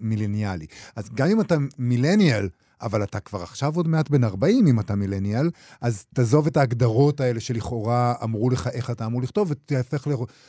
[0.00, 0.66] מילניאלי.
[0.96, 2.48] אז גם אם אתה מילניאל,
[2.82, 7.20] אבל אתה כבר עכשיו עוד מעט בן 40, אם אתה מילניאל, אז תעזוב את ההגדרות
[7.20, 10.06] האלה שלכאורה אמרו לך איך אתה אמור לכתוב, ותהפך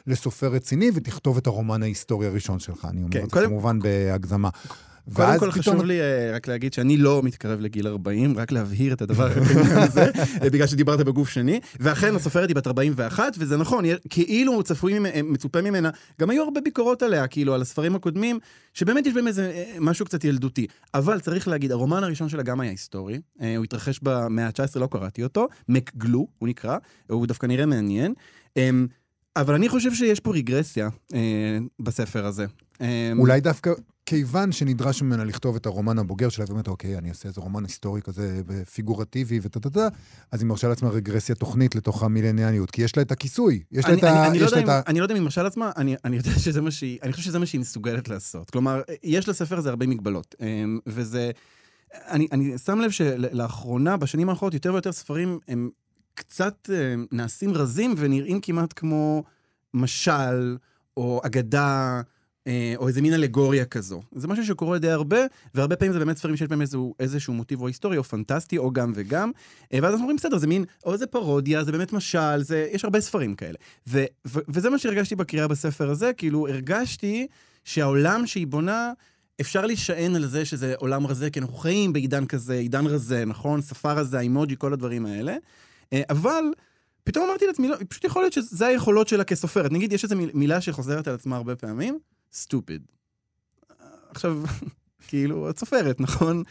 [0.08, 2.88] לסופר רציני ותכתוב את הרומן ההיסטורי הראשון שלך.
[2.90, 4.50] אני אומר כן, את זה כמובן בהגזמה.
[5.13, 9.02] קודם כל חשוב לי אה, רק להגיד שאני לא מתקרב לגיל 40, רק להבהיר את
[9.02, 9.30] הדבר
[9.76, 10.06] הזה,
[10.43, 15.22] אה, בגלל שדיברת בגוף שני, ואכן הסופרת היא בת 41, וזה נכון, כאילו צפוי, אה,
[15.24, 15.89] מצופה ממנה,
[16.22, 18.39] גם היו הרבה ביקורות עליה, כאילו, על הספרים הקודמים,
[18.74, 20.67] שבאמת יש בהם איזה משהו קצת ילדותי.
[20.93, 25.24] אבל צריך להגיד, הרומן הראשון שלה גם היה היסטורי, הוא התרחש במאה ה-19, לא קראתי
[25.24, 26.78] אותו, מקגלו, הוא נקרא,
[27.10, 28.13] הוא דווקא נראה מעניין.
[28.58, 28.88] אמ,
[29.36, 32.46] אבל אני חושב שיש פה רגרסיה אה, בספר הזה.
[33.17, 33.72] אולי דווקא
[34.10, 38.02] כיוון שנדרש ממנה לכתוב את הרומן הבוגר שלה, ואומרת, אוקיי, אני אעשה איזה רומן היסטורי
[38.02, 38.41] כזה
[38.74, 39.88] פיגורטיבי וטה-טה-טה,
[40.32, 43.63] אז היא מרשה לעצמה רגרסיה תוכנית לתוך המילניאליות, כי יש לה את הכיסוי.
[43.72, 44.28] יש לה את ה...
[44.28, 47.24] אני, לא לא יודע אם היא מרשה לעצמה, אני, יודע שזה מה שהיא, אני חושב
[47.24, 48.50] שזה מה שהיא מסוגלת לעשות.
[48.50, 51.32] כלומר, יש לספר הזה הרבה מגבלות, אמ, וזה...
[51.93, 55.70] אני, אני שם לב שלאחרונה, בשנים האחרונות, יותר ויותר ספרים הם
[56.13, 59.24] קצת אמ, נעשים רזים ונראים כמעט כמו
[59.74, 60.58] משל,
[60.98, 62.02] או אגדה,
[62.78, 64.02] או איזה מין אלגוריה כזו.
[64.16, 65.18] זה משהו שקורה די הרבה,
[65.56, 68.72] והרבה פעמים זה באמת ספרים שיש בהם איזשהו, איזשהו מוטיב או היסטורי, או פנטסטי, או
[68.72, 69.32] גם וגם.
[69.74, 72.84] אה, ואז אנחנו אומרים, בסדר, זה מין, או איזה פרודיה, זה באמת משל, זה, יש
[72.84, 73.58] הרבה ספרים כאלה.
[73.88, 77.28] ו, ו, וזה מה שהרגשתי בקריאה בספר הזה, כאילו, הרגשתי
[77.64, 78.92] שהעולם שהיא בונה,
[79.42, 83.62] אפשר להישען על זה שזה עולם רזה, כי אנחנו חיים בעידן כזה, עידן רזה, נכון?
[83.62, 85.36] שפה רזה, אימוג'י, כל הדברים האלה.
[85.94, 86.44] אה, אבל...
[87.04, 89.72] פתאום אמרתי לעצמי, לא, פשוט יכול להיות שזה היכולות שלה כסופרת.
[89.72, 92.00] נגיד, יש איזו מילה שחוזרת על עצמה הרבה פעמים,
[92.38, 92.82] סטופיד.
[94.10, 94.43] עכשיו,
[95.08, 96.43] כאילו, את סופרת, נכון?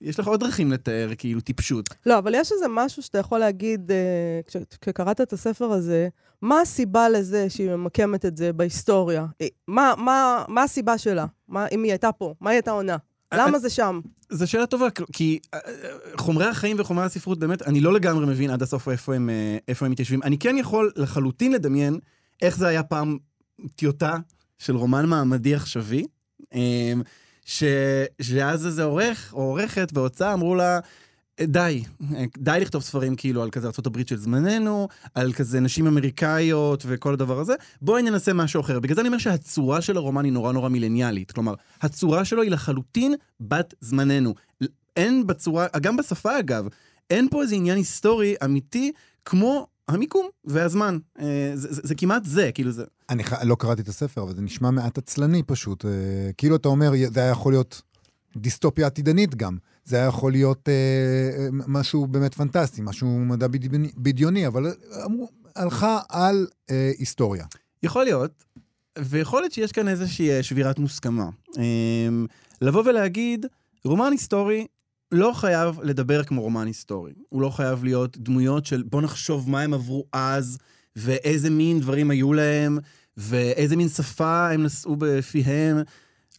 [0.00, 1.88] יש לך עוד דרכים לתאר, כאילו, טיפשות.
[2.06, 6.08] לא, אבל יש איזה משהו שאתה יכול להגיד, אה, כש, כשקראת את הספר הזה,
[6.42, 9.26] מה הסיבה לזה שהיא ממקמת את זה בהיסטוריה?
[9.40, 11.26] אה, מה, מה, מה הסיבה שלה?
[11.48, 12.96] מה, אם היא הייתה פה, מה היא הייתה עונה?
[13.32, 14.00] אה, למה זה שם?
[14.30, 15.38] זו שאלה טובה, כי
[16.16, 19.30] חומרי החיים וחומרי הספרות, באמת, אני לא לגמרי מבין עד הסוף איפה הם,
[19.68, 20.22] איפה הם מתיישבים.
[20.22, 21.98] אני כן יכול לחלוטין לדמיין
[22.42, 23.18] איך זה היה פעם
[23.76, 24.16] טיוטה
[24.58, 26.06] של רומן מעמדי עכשווי,
[26.54, 27.02] אמ.
[28.20, 30.80] שאז איזה עורך או עורכת בהוצאה אמרו לה,
[31.40, 31.84] די,
[32.38, 37.40] די לכתוב ספרים כאילו על כזה ארה"ב של זמננו, על כזה נשים אמריקאיות וכל הדבר
[37.40, 38.80] הזה, בואי ננסה משהו אחר.
[38.80, 41.32] בגלל זה אני אומר שהצורה של הרומן היא נורא נורא מילניאלית.
[41.32, 44.34] כלומר, הצורה שלו היא לחלוטין בת זמננו.
[44.96, 46.68] אין בצורה, גם בשפה אגב,
[47.10, 48.92] אין פה איזה עניין היסטורי אמיתי
[49.24, 50.98] כמו המיקום והזמן.
[51.20, 52.84] אה, זה, זה, זה כמעט זה, כאילו זה...
[53.10, 55.84] אני לא קראתי את הספר, אבל זה נשמע מעט עצלני פשוט.
[55.84, 55.90] אה,
[56.36, 57.82] כאילו אתה אומר, זה היה יכול להיות
[58.36, 59.56] דיסטופיה עתידנית גם.
[59.84, 64.72] זה היה יכול להיות אה, משהו באמת פנטסטי, משהו מדע בדיוני, בדיוני אבל
[65.04, 67.44] אמרו, הלכה על אה, היסטוריה.
[67.82, 68.44] יכול להיות,
[68.98, 71.28] ויכול להיות שיש כאן איזושהי אה, שבירת מוסכמה.
[71.58, 72.08] אה,
[72.60, 73.46] לבוא ולהגיד,
[73.84, 74.66] רומן היסטורי
[75.12, 77.12] לא חייב לדבר כמו רומן היסטורי.
[77.28, 80.58] הוא לא חייב להיות דמויות של בוא נחשוב מה הם עברו אז,
[80.96, 82.78] ואיזה מין דברים היו להם,
[83.16, 85.78] ואיזה מין שפה הם נשאו בפיהם.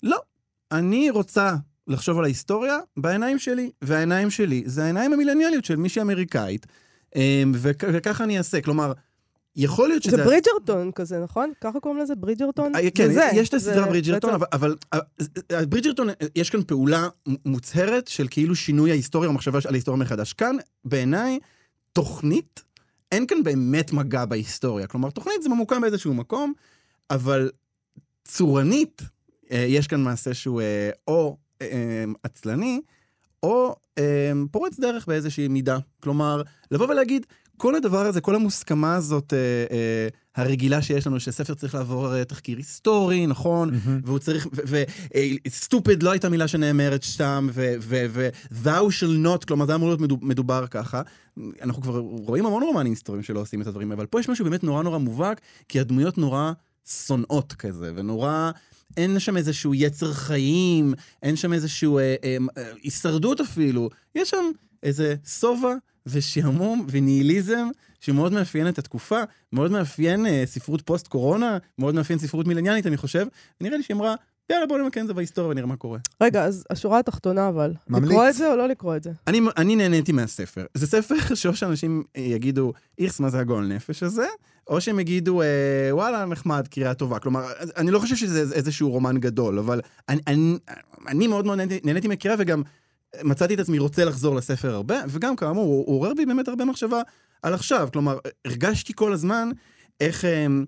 [0.03, 0.17] לא.
[0.71, 1.55] אני רוצה
[1.87, 6.65] לחשוב על ההיסטוריה בעיניים שלי, והעיניים שלי זה העיניים המילניאליות של מישהי אמריקאית,
[7.15, 8.61] אמ, וככה אני אעשה.
[8.61, 8.93] כלומר,
[9.59, 10.17] יכול להיות שזה...
[10.17, 11.51] זה ברידג'רטון כזה, נכון?
[11.61, 12.15] ככה קוראים לזה?
[12.15, 12.75] ברידג'רטון?
[12.75, 17.07] אה, כן, זה, יש את הסדרה ברידג'רטון, אבל, אבל אה, ברידג'רטון, יש כאן פעולה
[17.45, 20.33] מוצהרת של כאילו שינוי ההיסטוריה או מחשבה על ההיסטוריה מחדש.
[20.33, 20.55] כאן,
[20.85, 21.39] בעיניי,
[21.93, 22.63] תוכנית,
[23.11, 24.87] אין כאן באמת מגע בהיסטוריה.
[24.87, 26.53] כלומר, תוכנית זה ממוקם באיזשהו מקום,
[27.09, 27.49] אבל
[28.25, 29.01] צורנית,
[29.51, 30.61] אה, יש כאן מעשה שהוא
[31.07, 31.37] או
[32.23, 32.81] עצלני,
[33.43, 33.75] או
[34.51, 35.77] פורץ דרך באיזושהי מידה.
[35.99, 36.41] כלומר,
[36.71, 37.25] לבוא ולהגיד,
[37.59, 39.37] כל הדבר הזה, כל המוסכמה הזאת אה,
[39.71, 43.69] אה, הרגילה שיש לנו, שספר צריך לעבור אה, תחקיר היסטורי, נכון?
[43.69, 43.89] Mm-hmm.
[44.03, 44.47] והוא צריך,
[45.47, 47.47] וסטופד אה, לא הייתה מילה שנאמרת שם,
[47.81, 51.01] ו-thou shall not, כלומר זה אמור להיות מדובר ככה.
[51.61, 54.63] אנחנו כבר רואים המון רומנים היסטוריים שלא עושים את הדברים, אבל פה יש משהו באמת
[54.63, 56.51] נורא נורא מובהק, כי הדמויות נורא
[56.85, 58.51] שונאות כזה, ונורא...
[58.97, 60.93] אין שם איזשהו יצר חיים,
[61.23, 63.89] אין שם איזשהו אה, אה, אה, הישרדות אפילו.
[64.15, 64.51] יש שם
[64.83, 65.73] איזה שובע
[66.05, 67.67] ושעמום וניהיליזם
[67.99, 69.19] שמאוד מאפיין את התקופה,
[69.53, 73.27] מאוד מאפיין אה, ספרות פוסט-קורונה, מאוד מאפיין ספרות מילניאלית, אני חושב.
[73.61, 74.15] נראה לי שהיא אמרה,
[74.49, 75.99] יאללה, בוא נמקן את זה בהיסטוריה ונראה מה קורה.
[76.21, 78.09] רגע, אז השורה התחתונה אבל, ממליץ.
[78.09, 79.11] לקרוא את זה או לא לקרוא את זה?
[79.27, 80.65] אני, אני נהניתי מהספר.
[80.73, 84.25] זה ספר שאו שאנשים אה, יגידו, איכס, מה זה הגול נפש הזה,
[84.67, 85.47] או שהם יגידו, אה,
[85.91, 87.19] וואלה, נחמד, קריאה טובה.
[87.19, 87.45] כלומר,
[87.77, 90.57] אני לא חושב שזה איזשהו רומן גדול, אבל אני, אני,
[91.07, 92.63] אני מאוד מאוד נהניתי, נהניתי מהקריאה, וגם
[93.23, 97.01] מצאתי את עצמי רוצה לחזור לספר הרבה, וגם כאמור, הוא עורר בי באמת הרבה מחשבה
[97.43, 97.89] על עכשיו.
[97.93, 99.49] כלומר, הרגשתי כל הזמן
[99.99, 100.25] איך...
[100.25, 100.65] אמ,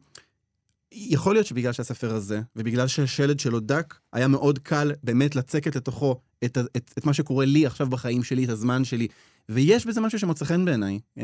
[0.92, 6.20] יכול להיות שבגלל שהספר הזה, ובגלל שהשלד שלו דק, היה מאוד קל באמת לצקת לתוכו
[6.44, 9.08] את, את, את מה שקורה לי עכשיו בחיים שלי, את הזמן שלי.
[9.50, 11.00] ויש בזה משהו שמוצא חן בעיניי.
[11.18, 11.24] אמ,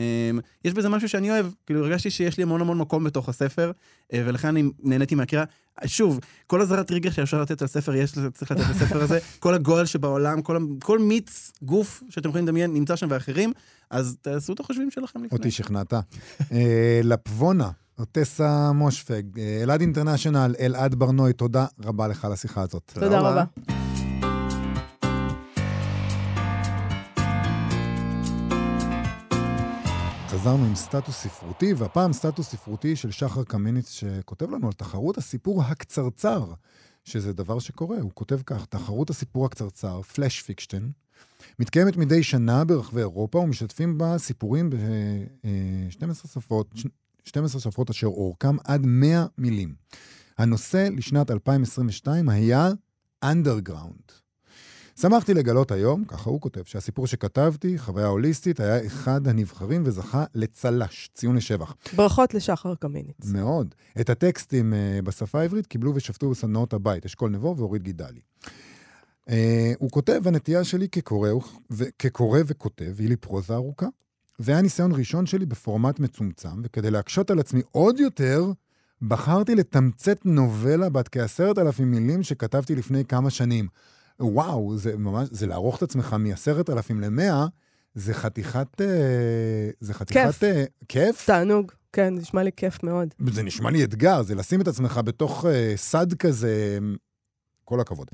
[0.66, 1.46] יש בזה משהו שאני אוהב.
[1.66, 3.72] כאילו, הרגשתי שיש לי המון המון מקום בתוך הספר,
[4.14, 5.44] אה, ולכן אני נהניתי מהקריאה.
[5.86, 9.20] שוב, כל אזהרת טריגר שאפשר לתת על ספר, יש, צריך לתת לספר הזה.
[9.40, 13.54] כל הגועל שבעולם, כל, כל מיץ גוף שאתם יכולים לדמיין, נמצא שם ואחרים,
[13.90, 15.38] אז תעשו את החושבים שלכם לפני.
[15.38, 15.94] אותי שכנעת.
[16.52, 17.70] אה, לפבונה.
[18.00, 22.92] אוטסה מושפג, אה, אלעד אינטרנשיונל, אלעד ברנוי, תודה רבה לך על השיחה הזאת.
[22.94, 23.44] תודה רבה.
[30.48, 35.64] חזרנו עם סטטוס ספרותי, והפעם סטטוס ספרותי של שחר קמיניץ, שכותב לנו על תחרות הסיפור
[35.64, 36.54] הקצרצר,
[37.04, 40.92] שזה דבר שקורה, הוא כותב כך, תחרות הסיפור הקצרצר, פלאש פיקשטיין,
[41.60, 46.76] מתקיימת מדי שנה ברחבי אירופה ומשתתפים בה סיפורים ב-12 שפות,
[47.26, 49.76] 12 שפות אשר אורכם עד 100 מילים.
[50.38, 52.70] הנושא לשנת 2022 היה
[53.26, 54.27] Underground.
[55.02, 61.10] שמחתי לגלות היום, ככה הוא כותב, שהסיפור שכתבתי, חוויה הוליסטית, היה אחד הנבחרים וזכה לצל"ש,
[61.14, 61.76] ציון לשבח.
[61.96, 63.26] ברכות לשחר קמיניץ.
[63.26, 63.76] מאוד.
[64.02, 68.20] את הטקסטים uh, בשפה העברית קיבלו ושפטו בסדנאות הבית, אשכול נבו ואורית גידלי.
[69.30, 69.32] Uh,
[69.78, 71.30] הוא כותב, הנטייה שלי כקורא,
[72.00, 73.88] כקורא וכותב היא לי פרוזה ארוכה,
[74.40, 78.52] והיה ניסיון ראשון שלי בפורמט מצומצם, וכדי להקשות על עצמי עוד יותר,
[79.02, 83.68] בחרתי לתמצת נובלה בת כעשרת אלפים מילים שכתבתי לפני כמה שנים.
[84.20, 87.46] וואו, זה ממש, זה לערוך את עצמך מעשרת אלפים למאה,
[87.96, 88.82] זה חתיכת...
[88.82, 90.20] אה, זה חתיכת...
[90.20, 90.44] כיף.
[90.44, 91.26] אה, כיף?
[91.26, 93.14] תענוג, כן, זה נשמע לי כיף מאוד.
[93.32, 96.78] זה נשמע לי אתגר, זה לשים את עצמך בתוך אה, סד כזה,
[97.66, 98.08] כל הכבוד.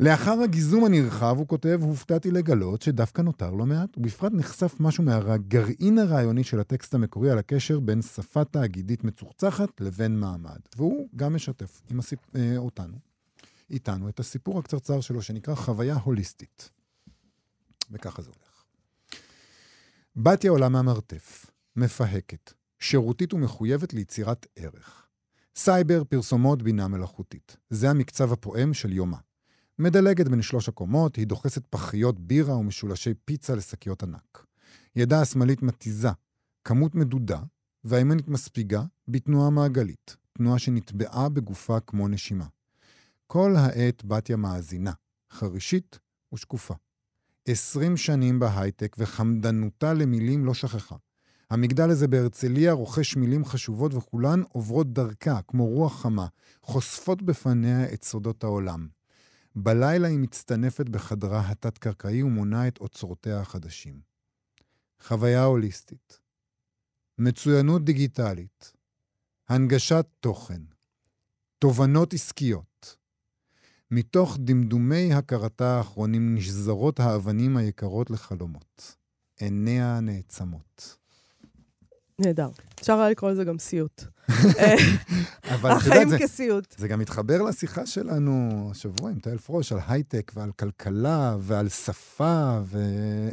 [0.00, 5.98] לאחר הגיזום הנרחב, הוא כותב, הופתעתי לגלות שדווקא נותר לא מעט, ובפרט נחשף משהו מהגרעין
[5.98, 10.58] הרעיוני של הטקסט המקורי על הקשר בין שפה תאגידית מצוחצחת לבין מעמד.
[10.76, 12.18] והוא גם משתף עם הסיפ...
[12.36, 12.94] אה, אותנו,
[13.70, 16.70] איתנו, את הסיפור הקצרצר שלו, שנקרא חוויה הוליסטית.
[17.90, 18.64] וככה זה הולך.
[20.16, 21.46] בתיה עולה מהמרתף,
[21.76, 25.06] מפהקת, שירותית ומחויבת ליצירת ערך.
[25.56, 27.56] סייבר, פרסומות, בינה מלאכותית.
[27.70, 29.18] זה המקצב הפועם של יומה.
[29.78, 34.46] מדלגת בין שלוש הקומות, היא דוחסת פחיות בירה ומשולשי פיצה לשקיות ענק.
[34.96, 36.08] ידה השמאלית מתיזה,
[36.64, 37.40] כמות מדודה,
[37.84, 42.46] והימנית מספיגה בתנועה מעגלית, תנועה שנטבעה בגופה כמו נשימה.
[43.26, 44.92] כל העת בתיה מאזינה,
[45.30, 45.98] חרישית
[46.34, 46.74] ושקופה.
[47.48, 50.96] עשרים שנים בהייטק וחמדנותה למילים לא שכחה.
[51.50, 56.26] המגדל הזה בהרצליה רוכש מילים חשובות וכולן עוברות דרכה, כמו רוח חמה,
[56.62, 58.88] חושפות בפניה את סודות העולם.
[59.56, 64.00] בלילה היא מצטנפת בחדרה התת-קרקעי ומונה את אוצרותיה החדשים.
[65.02, 66.20] חוויה הוליסטית,
[67.18, 68.72] מצוינות דיגיטלית,
[69.48, 70.62] הנגשת תוכן,
[71.58, 72.73] תובנות עסקיות.
[73.94, 78.96] מתוך דמדומי הכרתה האחרונים נשזרות האבנים היקרות לחלומות.
[79.40, 80.96] עיניה נעצמות.
[82.18, 82.48] נהדר.
[82.80, 84.04] אפשר היה לקרוא לזה גם סיוט.
[85.54, 86.74] אבל את יודעת, זה, כסיוט.
[86.78, 92.58] זה גם מתחבר לשיחה שלנו השבוע עם תהל פרוש על הייטק ועל כלכלה ועל שפה
[92.64, 92.78] ו...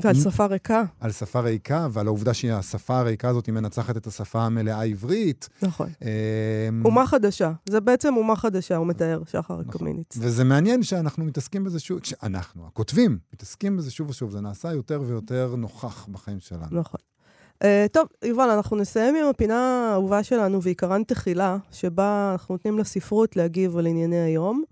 [0.04, 0.84] ועל שפה ריקה.
[1.00, 5.50] על שפה ריקה ועל העובדה שהשפה הריקה הזאת היא מנצחת את השפה המלאה העברית.
[5.62, 5.90] נכון.
[6.02, 7.52] אמ, אומה חדשה.
[7.70, 9.72] זה בעצם אומה חדשה, הוא מתאר, שחר נכון.
[9.72, 10.18] קמיניץ.
[10.18, 15.02] וזה מעניין שאנחנו מתעסקים בזה שוב, שאנחנו, הכותבים, מתעסקים בזה שוב ושוב, זה נעשה יותר
[15.08, 16.80] ויותר נוכח בחיים שלנו.
[16.80, 17.11] נכון.
[17.62, 23.36] אה, טוב, יובל, אנחנו נסיים עם הפינה האהובה שלנו, ועיקרן תחילה, שבה אנחנו נותנים לספרות
[23.36, 24.64] להגיב על ענייני היום.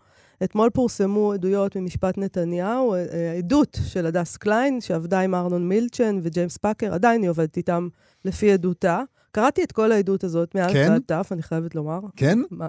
[0.43, 6.19] אתמול פורסמו עדויות ממשפט נתניהו, אה, אה, עדות של הדס קליין, שעבדה עם ארנון מילצ'ן
[6.21, 7.87] וג'יימס פאקר, עדיין היא עובדת איתם
[8.25, 9.01] לפי עדותה.
[9.31, 10.87] קראתי את כל העדות הזאת מאלף כן?
[10.91, 11.99] ועד תו, אני חייבת לומר.
[12.15, 12.39] כן?
[12.51, 12.67] מה,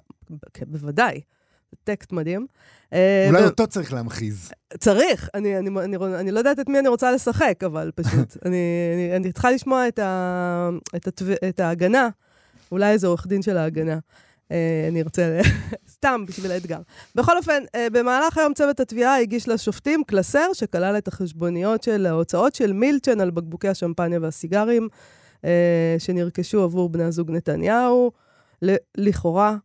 [0.55, 1.21] כן, בוודאי.
[1.85, 2.47] טקסט מדהים.
[2.93, 4.51] אה, אולי ו- אותו צריך להמחיז.
[4.79, 8.37] צריך, אני, אני, אני, אני לא יודעת את מי אני רוצה לשחק, אבל פשוט.
[8.45, 8.57] אני,
[8.95, 12.09] אני, אני צריכה לשמוע את, ה, את, התו, את ההגנה,
[12.73, 13.99] אולי איזה עורך דין של ההגנה.
[14.53, 15.41] אה, אני ארצה,
[15.95, 16.81] סתם בשביל האתגר.
[17.14, 22.55] בכל אופן, אה, במהלך היום צוות התביעה הגיש לשופטים קלסר שכלל את החשבוניות של ההוצאות
[22.55, 24.89] של מילצ'ן על בקבוקי השמפניה והסיגרים
[25.99, 28.11] שנרכשו עבור בני הזוג נתניהו,
[28.97, 29.57] לכאורה.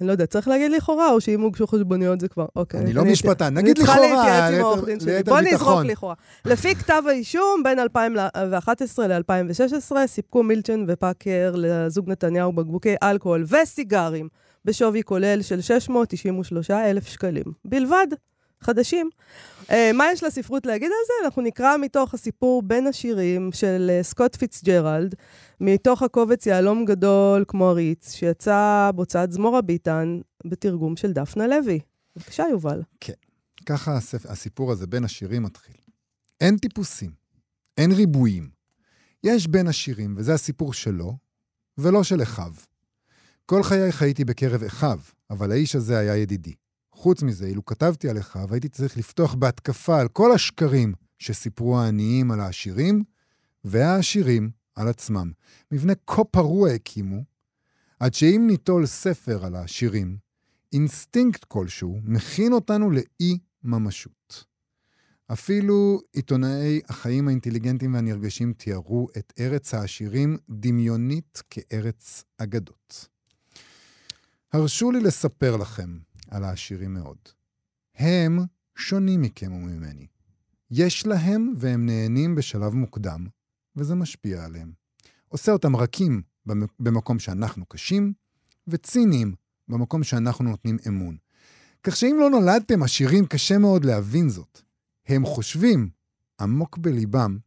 [0.00, 2.80] אני לא יודעת, צריך להגיד לכאורה, או שאם הוגשו חשבוניות זה כבר, אוקיי.
[2.80, 5.22] אני לא אני- משפטן, אני נגיד צריכה לכאורה, להתייעץ עם העורך דין שלי.
[5.22, 5.84] בוא נזרוק.
[5.84, 6.14] לכאורה.
[6.44, 14.28] לפי כתב האישום, בין 2011 ל-2016, סיפקו מילצ'ן ופאקר לזוג נתניהו בקבוקי אלכוהול וסיגרים
[14.64, 17.44] בשווי כולל של 693 אלף שקלים.
[17.64, 18.06] בלבד.
[18.62, 19.10] חדשים.
[19.62, 21.26] Uh, מה יש לספרות להגיד על זה?
[21.26, 25.14] אנחנו נקרא מתוך הסיפור בין השירים של uh, סקוט פיצג'רלד,
[25.60, 31.80] מתוך הקובץ יהלום גדול כמו הריץ, שיצא בהוצאת זמורה ביטן בתרגום של דפנה לוי.
[32.16, 32.82] בבקשה, יובל.
[33.66, 34.26] ככה הספ...
[34.26, 35.76] הסיפור הזה בין השירים מתחיל.
[36.40, 37.10] אין טיפוסים,
[37.78, 38.50] אין ריבועים.
[39.24, 41.16] יש בין השירים, וזה הסיפור שלו,
[41.78, 42.52] ולא של אחיו.
[43.46, 44.98] כל חיי חייתי בקרב אחיו,
[45.30, 46.54] אבל האיש הזה היה ידידי.
[47.02, 52.30] חוץ מזה, אילו כתבתי על אחיו, הייתי צריך לפתוח בהתקפה על כל השקרים שסיפרו העניים
[52.30, 53.04] על העשירים,
[53.64, 55.32] והעשירים על עצמם.
[55.72, 57.24] מבנה כה פרוע הקימו,
[58.00, 60.16] עד שאם ניטול ספר על העשירים,
[60.72, 64.44] אינסטינקט כלשהו מכין אותנו לאי-ממשות.
[65.32, 73.08] אפילו עיתונאי החיים האינטליגנטיים והנרגשים תיארו את ארץ העשירים דמיונית כארץ אגדות.
[74.52, 75.98] הרשו לי לספר לכם
[76.32, 77.16] על העשירים מאוד.
[77.96, 78.38] הם
[78.76, 80.06] שונים מכם וממני.
[80.70, 83.26] יש להם והם נהנים בשלב מוקדם,
[83.76, 84.72] וזה משפיע עליהם.
[85.28, 88.12] עושה אותם רכים במ- במקום שאנחנו קשים,
[88.68, 89.34] וציניים
[89.68, 91.16] במקום שאנחנו נותנים אמון.
[91.82, 94.60] כך שאם לא נולדתם עשירים, קשה מאוד להבין זאת.
[95.06, 95.90] הם חושבים,
[96.40, 97.38] עמוק בליבם,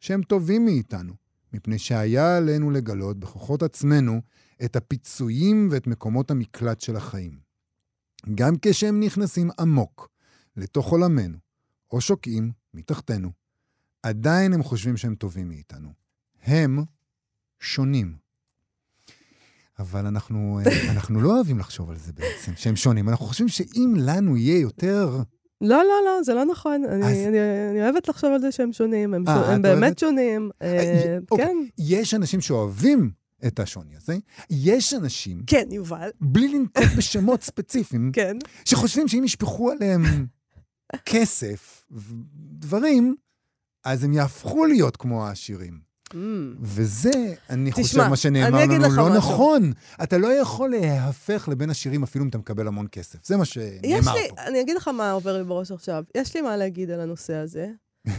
[0.00, 1.14] שהם טובים מאיתנו,
[1.52, 4.20] מפני שהיה עלינו לגלות בכוחות עצמנו
[4.64, 7.43] את הפיצויים ואת מקומות המקלט של החיים.
[8.34, 10.08] גם כשהם נכנסים עמוק
[10.56, 11.38] לתוך עולמנו,
[11.92, 13.30] או שוקעים מתחתנו,
[14.02, 15.88] עדיין הם חושבים שהם טובים מאיתנו.
[16.42, 16.78] הם
[17.60, 18.16] שונים.
[19.78, 23.08] אבל אנחנו, אה, אנחנו לא אוהבים לחשוב על זה בעצם, שהם שונים.
[23.08, 25.22] אנחנו חושבים שאם לנו יהיה יותר...
[25.60, 26.84] לא, לא, לא, זה לא נכון.
[26.84, 27.38] אני, אז- אני,
[27.70, 29.48] אני אוהבת לחשוב על זה שהם שונים, הם, אה, ש...
[29.48, 29.98] הם באמת אוהבת?
[29.98, 30.50] שונים.
[30.62, 31.46] אה, אה, אוקיי.
[31.46, 33.10] כן, יש אנשים שאוהבים
[33.46, 34.16] את השוני הזה,
[34.50, 38.36] יש אנשים, כן, יובל, בלי לנקוט בשמות ספציפיים, כן.
[38.64, 40.02] שחושבים שאם ישפכו עליהם
[41.06, 42.14] כסף, ו-
[42.58, 43.14] דברים,
[43.84, 45.94] אז הם יהפכו להיות כמו העשירים.
[46.12, 46.16] Mm.
[46.60, 47.10] וזה,
[47.50, 49.08] אני תשמע, חושב, מה שנאמר לנו לא משהו.
[49.08, 49.72] נכון.
[50.02, 53.26] אתה לא יכול להיהפך לבין עשירים אפילו אם אתה מקבל המון כסף.
[53.26, 54.42] זה מה שנאמר לי, פה.
[54.46, 56.04] אני אגיד לך מה עובר לי בראש עכשיו.
[56.14, 57.68] יש לי מה להגיד על הנושא הזה,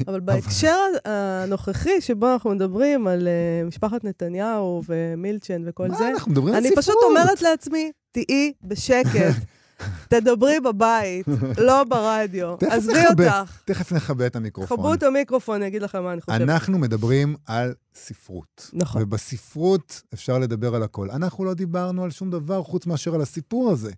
[0.08, 6.32] אבל בהקשר הנוכחי, שבו אנחנו מדברים על אה, משפחת נתניהו ומילצ'ן וכל מה, זה, אנחנו
[6.32, 6.84] מדברים על אני ספרות.
[6.84, 9.36] פשוט אומרת לעצמי, תהיי בשקט,
[10.10, 11.26] תדברי בבית,
[11.58, 12.56] לא ברדיו.
[12.70, 13.62] עזבי אותך.
[13.66, 14.78] תכף נכבה את המיקרופון.
[14.78, 16.42] כבו את המיקרופון, אני אגיד לכם מה אני חושבת.
[16.42, 18.70] אנחנו מדברים על ספרות.
[18.74, 19.02] נכון.
[19.02, 21.10] ובספרות אפשר לדבר על הכל.
[21.12, 23.92] אנחנו לא דיברנו על שום דבר חוץ מאשר על הסיפור הזה.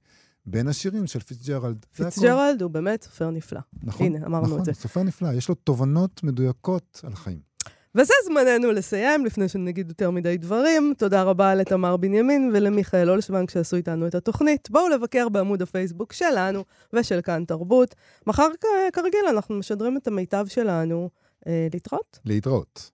[0.48, 1.86] בין העשירים של פיצג'רלד.
[1.96, 3.60] פיצג'רלד הוא באמת סופר נפלא.
[3.84, 4.74] נכון, הנה, אמרנו נכון, את זה.
[4.74, 5.34] סופר נפלא.
[5.34, 7.40] יש לו תובנות מדויקות על החיים.
[7.96, 10.94] וזה זמננו לסיים, לפני שנגיד יותר מדי דברים.
[10.98, 14.70] תודה רבה לתמר בנימין ולמיכאל אולשוונג שעשו איתנו את התוכנית.
[14.72, 17.96] בואו לבקר בעמוד הפייסבוק שלנו ושל כאן תרבות.
[18.28, 18.48] מחר,
[18.94, 21.10] כרגיל, אנחנו משדרים את המיטב שלנו.
[21.48, 22.20] אה, להתראות.
[22.26, 22.92] להתראות.